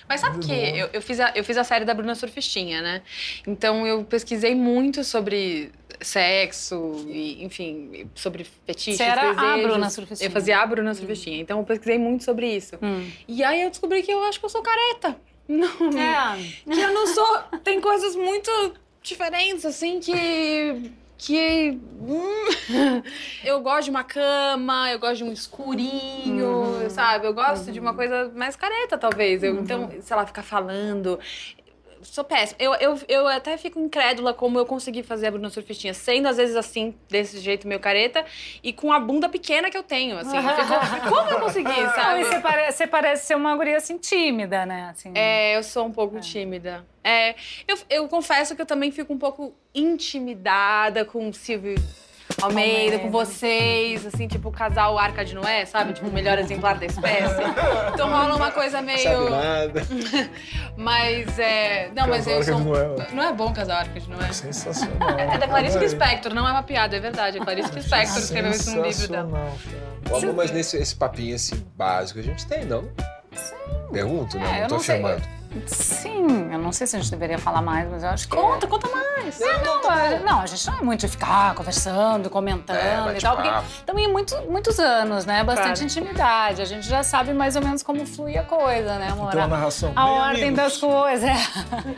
[0.10, 3.02] Mas sabe que eu, eu, fiz a, eu fiz a série da Bruna Surfistinha, né?
[3.46, 5.72] Então eu pesquisei muito sobre
[6.04, 9.64] sexo, e, enfim, sobre fetiches, Você era a desejos.
[9.72, 10.28] Bruna Surfistinha.
[10.28, 11.42] Eu fazia a Bruna Surfistinha.
[11.42, 12.76] Então eu pesquisei muito sobre isso.
[12.82, 13.10] Hum.
[13.28, 15.18] E aí eu descobri que eu acho que eu sou careta.
[15.48, 15.68] Não,
[16.00, 16.38] É.
[16.64, 17.38] que eu não sou.
[17.66, 18.50] Tem coisas muito
[19.02, 20.92] diferentes, assim, que.
[21.18, 21.78] Que.
[22.02, 23.04] hum,
[23.44, 27.28] eu gosto de uma cama, eu gosto de um escurinho, sabe?
[27.28, 29.44] Eu gosto de uma coisa mais careta, talvez.
[29.44, 31.20] Eu, Então, sei lá, ficar falando.
[32.04, 32.58] Sou péssima.
[32.60, 36.38] Eu, eu, eu até fico incrédula como eu consegui fazer a Bruna Surfistinha, sendo às
[36.38, 38.26] vezes assim, desse jeito meio careta,
[38.64, 40.38] e com a bunda pequena que eu tenho, assim.
[40.96, 42.24] Fico, como eu consegui, sabe?
[42.26, 44.90] você, pare- você parece ser uma guria assim tímida, né?
[44.92, 46.86] Assim, É, eu sou um pouco tímida.
[47.04, 47.36] É,
[47.68, 51.76] eu, eu confesso que eu também fico um pouco intimidada com o Silvio.
[52.42, 55.94] Almeida, com vocês, assim, tipo o casal Arca de Noé, sabe?
[55.94, 57.42] Tipo, o melhor exemplar da espécie.
[57.94, 59.00] Então rola uma coisa meio.
[59.00, 59.82] Sabe nada.
[60.76, 61.90] mas é.
[61.96, 62.60] Não, mas eu sou.
[63.14, 64.32] Não é bom casal Arca de Noé?
[64.32, 65.20] Sensacional.
[65.20, 65.78] É da Clarice.
[65.78, 67.38] Lispector, não é uma piada, é verdade.
[67.38, 69.28] É Clarice Lispector que escreveu isso no livro dela.
[69.28, 70.18] Sensacional, cara.
[70.18, 72.90] Amor, mas nesse esse papinho assim básico a gente tem, não?
[73.92, 74.46] Pergunto, né?
[74.46, 75.24] É, não eu tô filmando.
[75.68, 78.36] Sim, eu não sei se a gente deveria falar mais, mas eu acho que.
[78.36, 79.40] Conta, conta mais.
[79.40, 83.36] Não, a- não, a gente não é muito de ficar conversando, comentando É, e tal,
[83.38, 83.52] porque
[83.86, 85.44] também muito, muitos anos, né?
[85.44, 85.84] Bastante Claro.
[85.84, 86.62] intimidade.
[86.62, 89.32] A gente já sabe mais ou menos como flui a coisa, né, amor?
[89.32, 89.92] Tem uma narração.
[89.96, 90.58] A ordem amigos.
[90.58, 91.30] das coisas.
[91.30, 91.36] é.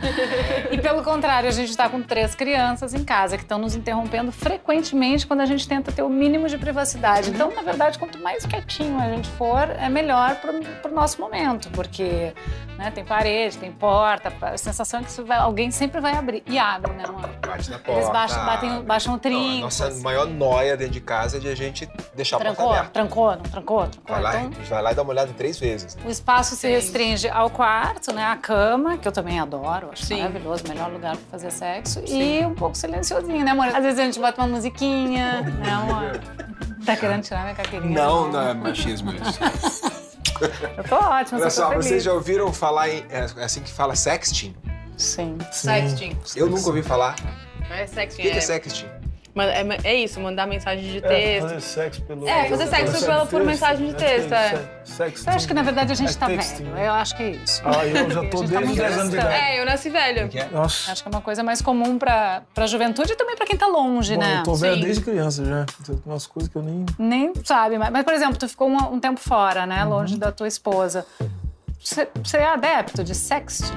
[0.72, 4.32] e pelo contrário, a gente está com três crianças em casa que estão nos interrompendo
[4.32, 7.30] frequentemente quando a gente tenta ter o mínimo de privacidade.
[7.30, 11.70] Então, na verdade, quanto mais quietinho a gente for, é melhor para o nosso momento,
[11.72, 12.34] porque
[12.78, 16.44] né, tem parede, tem porta, a sensação é que vai- alguém sempre vai abrir.
[16.48, 17.30] E abre, né, amor?
[17.46, 17.92] Bate na porta.
[18.02, 19.58] Eles baixam, batem, baixam o Não, trinco.
[19.58, 20.02] a nossa assim.
[20.02, 22.92] maior noia dentro de casa é de a gente deixar a porta Trancou, aberta.
[22.92, 24.02] trancou, não trancou, trancou.
[24.16, 25.98] Vai lá, Então, a gente vai lá e dá uma olhada três vezes.
[26.06, 26.70] O espaço se Sim.
[26.70, 28.24] restringe ao quarto, né?
[28.26, 30.18] À cama, que eu também adoro, acho Sim.
[30.22, 32.02] maravilhoso, melhor lugar pra fazer sexo.
[32.08, 33.68] E um pouco silenciosinho, né, amor?
[33.68, 36.20] Às vezes a gente bota uma musiquinha, né, amor?
[36.86, 38.00] Tá querendo tirar minha carteirinha?
[38.00, 39.40] Não, não é machismo isso.
[40.78, 43.06] Eu tô ótima, Olha só vocês já ouviram falar em.
[43.10, 44.56] É assim que fala sexting?
[44.98, 45.38] Sim.
[45.52, 46.18] Sexting.
[46.36, 47.16] Eu nunca ouvi falar.
[47.70, 48.22] É O sexting.
[48.22, 48.88] que que é É, sexting?
[49.38, 51.48] É, é isso, mandar mensagem de É, texto.
[51.50, 52.28] fazer sexo pelo.
[52.28, 54.66] É, fazer sexo pelo- por mensagem de texto, é.
[54.86, 55.30] Sexo.
[55.30, 56.76] Eu acho que, na verdade, a gente É tá texting, velho.
[56.76, 56.88] né?
[56.88, 57.62] Eu acho que é isso.
[57.66, 59.34] Ah, eu já tô tá desde os muito 10 anos de idade.
[59.34, 60.30] É, eu nasci velho.
[60.34, 60.46] É?
[60.52, 60.92] Nossa.
[60.92, 63.68] Acho que é uma coisa mais comum pra, pra juventude e também pra quem tá
[63.68, 64.40] longe, Bom, né?
[64.40, 65.66] eu tô velho desde criança já.
[65.86, 66.86] Tem umas coisas que eu nem.
[66.98, 69.84] Nem sabe, mas, mas, por exemplo, tu ficou um, um tempo fora, né?
[69.84, 71.06] Longe da tua esposa.
[71.84, 73.74] Você você é adepto de sexting?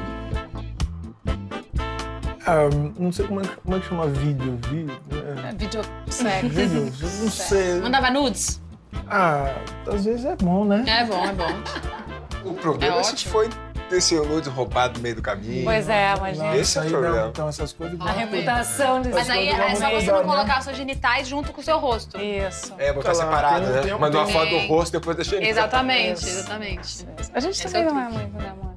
[2.50, 2.68] Ah,
[2.98, 4.58] não sei como é, que- como é que chama vídeo.
[4.68, 4.98] Vídeo.
[5.12, 6.48] É, É, Vídeo sexo.
[6.48, 6.92] vídeo.
[7.02, 7.74] eu Não sei.
[7.80, 8.60] Mandava nudes?
[9.06, 9.54] Ah,
[9.86, 10.82] às vezes é bom, né?
[10.86, 12.48] É bom, é bom.
[12.50, 13.50] O problema É é, se foi
[13.90, 15.64] ter seu nude roubado no meio do caminho.
[15.64, 17.16] Pois é, mas Não, gente, Esse é o aí problema.
[17.16, 18.00] Não, então essas coisas.
[18.00, 21.60] a reputação de Mas aí é só você não colocar os seus genitais junto com
[21.60, 22.18] o seu rosto.
[22.18, 22.72] Isso.
[22.78, 23.94] É, botar lá, separado, tem um- né?
[23.94, 25.48] um- Mandou uma foto do rosto, depois deixa ele.
[25.48, 27.06] Exatamente, exatamente.
[27.34, 28.67] A gente Esse também é o não é muito, né, amor?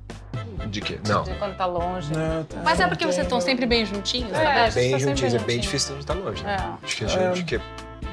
[0.72, 1.00] De quê?
[1.08, 1.24] Não.
[1.24, 2.12] De quando tá longe.
[2.14, 4.66] Não, tá- Mas é porque vocês estão sempre bem juntinhos, É, tá vendo?
[4.72, 5.62] gente Bem sempre juntinhos, é bem juntinho.
[5.62, 6.56] difícil gente estar longe, né?
[6.82, 6.86] É.
[6.86, 7.62] Acho que a gente que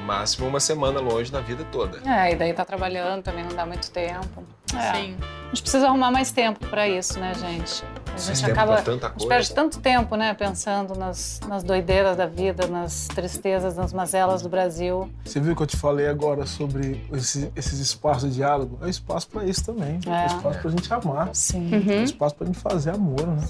[0.05, 1.99] máximo uma semana longe na vida toda.
[2.09, 4.43] É, e daí tá trabalhando, também não dá muito tempo.
[4.75, 4.93] É.
[4.93, 5.17] Sim.
[5.21, 7.83] A gente precisa arrumar mais tempo pra isso, né, gente?
[8.19, 8.81] A gente acaba.
[8.81, 9.27] tanta A gente coisa.
[9.27, 14.49] perde tanto tempo, né, pensando nas, nas doideiras da vida, nas tristezas, nas mazelas do
[14.49, 15.09] Brasil.
[15.23, 18.77] Você viu que eu te falei agora sobre esse- esses espaços de diálogo?
[18.81, 19.99] É espaço pra isso também.
[20.07, 20.25] É, É.
[20.27, 21.29] espaço pra gente amar.
[21.33, 21.69] Sim.
[21.89, 23.43] É espaço pra gente fazer amor, né?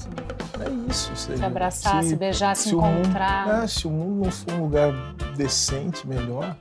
[0.59, 1.11] É isso.
[1.29, 1.37] Aí.
[1.37, 3.63] Se abraçar, se beijar, se mundo- encontrar.
[3.63, 4.91] é, se o mundo não for um lugar
[5.35, 6.55] decente, melhor,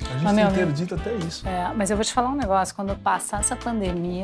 [0.00, 1.46] a gente Mas, meu, interdita até isso.
[1.48, 4.22] É, mas eu vou te falar um negócio, quando passar essa pandemia,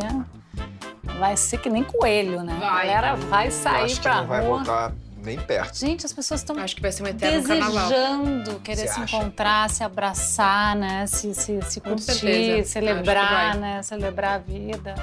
[1.19, 2.57] vai ser que nem coelho, né?
[2.61, 2.69] Vai.
[2.69, 4.57] A galera vai sair acho que pra não vai rua.
[4.59, 4.93] voltar
[5.23, 5.79] nem perto.
[5.79, 7.89] Gente, as pessoas estão Acho que vai ser um eterno carnaval.
[7.89, 9.17] desejando querer Você se acha?
[9.17, 11.07] encontrar, se abraçar, né?
[11.07, 13.59] Se, se, se curtir, celebrar, que vai.
[13.59, 13.83] né?
[13.83, 14.95] Celebrar a vida.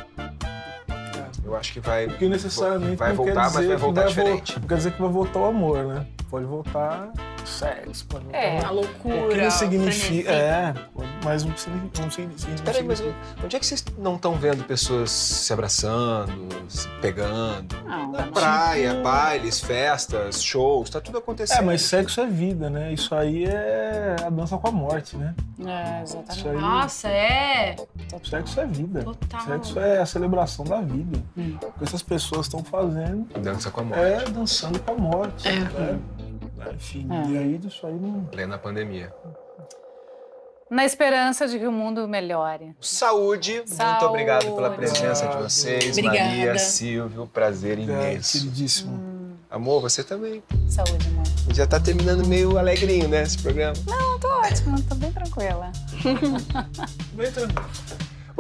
[1.43, 2.05] Eu acho que vai.
[2.07, 4.59] Porque necessariamente Vai não voltar, mas vai que voltar vol- diferente.
[4.59, 6.05] Não quer dizer que vai voltar o amor, né?
[6.32, 7.12] Pode voltar
[7.44, 8.62] o sexo, pode voltar É.
[8.62, 10.32] o- A O loucura, que não o significa.
[10.32, 10.74] É,
[11.26, 12.02] mas não significa.
[12.02, 13.04] Não significa Peraí, mas
[13.44, 17.76] onde é que vocês não estão vendo pessoas se abraçando, se pegando?
[17.84, 21.60] Não, Na praia, bailes, festas, shows, tá tudo acontecendo.
[21.60, 22.94] É, mas sexo é vida, né?
[22.94, 25.36] Isso aí é a dança com a morte, né?
[25.66, 26.48] É, Isso exatamente.
[26.48, 26.58] aí.
[26.62, 27.76] Nossa, é.
[28.24, 29.04] Sexo é vida.
[29.04, 29.42] Total.
[29.42, 31.20] Sexo é a celebração da vida.
[31.38, 31.58] Hum.
[31.62, 34.02] O que essas pessoas estão fazendo Dança com a morte.
[34.02, 35.48] é dançando com a morte.
[35.48, 35.56] É.
[35.60, 36.00] né?
[36.74, 37.30] Enfim, É.
[37.30, 38.26] e aí isso aí não.
[38.26, 39.14] Plena pandemia.
[40.70, 42.74] Na esperança de que o mundo melhore.
[42.80, 44.05] Saúde, muito Saúde.
[44.05, 45.89] obrigado pela presença de vocês.
[45.97, 46.20] Obrigada.
[46.30, 48.38] Maria, Silvio, prazer É, imenso.
[48.39, 49.12] queridíssimo.
[49.49, 50.41] Amor, você também.
[50.70, 51.26] Saúde, amor.
[51.53, 53.74] Já tá terminando meio alegrinho, né, esse programa.
[53.86, 55.72] Não, tô ótima, tô bem tranquila.
[57.14, 57.66] Bem tranquilo.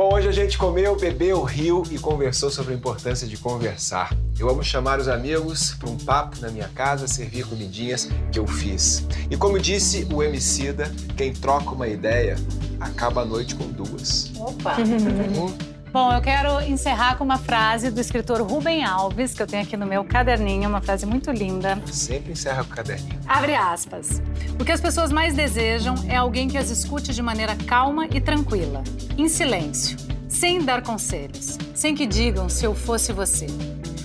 [0.01, 4.17] Bom, hoje a gente comeu, bebeu, riu e conversou sobre a importância de conversar.
[4.39, 8.47] Eu amo chamar os amigos para um papo na minha casa, servir comidinhas que eu
[8.47, 9.05] fiz.
[9.29, 12.35] E como disse o Emicida, quem troca uma ideia
[12.79, 14.31] acaba a noite com duas.
[14.39, 14.77] Opa!
[15.91, 19.75] Bom, eu quero encerrar com uma frase do escritor Rubem Alves, que eu tenho aqui
[19.75, 21.81] no meu caderninho, uma frase muito linda.
[21.87, 23.19] Sempre encerra com o caderninho.
[23.27, 24.21] Abre aspas.
[24.57, 28.21] O que as pessoas mais desejam é alguém que as escute de maneira calma e
[28.21, 28.81] tranquila,
[29.17, 29.97] em silêncio,
[30.29, 33.47] sem dar conselhos, sem que digam se eu fosse você.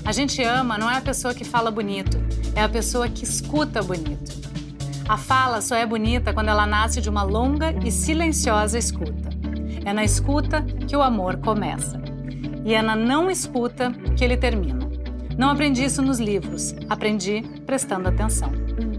[0.05, 2.19] A gente ama não é a pessoa que fala bonito,
[2.57, 4.35] é a pessoa que escuta bonito.
[5.09, 9.26] A fala só é bonita quando ela nasce de uma longa e silenciosa escuta.
[9.87, 11.99] É na escuta que o amor começa.
[12.65, 14.81] E é na não escuta que ele termina.
[15.39, 18.51] Não aprendi isso nos livros, aprendi prestando atenção.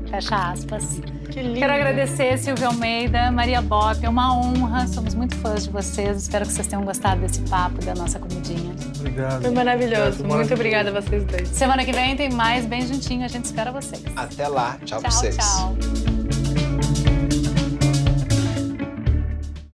[0.09, 1.01] Fecha aspas.
[1.29, 1.59] Que lindo.
[1.59, 6.15] Quero agradecer Silvia Almeida, Maria Bop, é uma honra, somos muito fãs de vocês.
[6.23, 8.73] Espero que vocês tenham gostado desse papo, da nossa comidinha.
[8.97, 9.41] Obrigado.
[9.41, 10.19] Foi maravilhoso.
[10.21, 11.49] Obrigado, Muito obrigada a vocês dois.
[11.49, 14.01] Semana que vem tem mais Bem Juntinho, a gente espera vocês.
[14.15, 14.77] Até lá.
[14.85, 15.35] Tchau, pra Tchau, vocês.
[15.35, 16.06] tchau.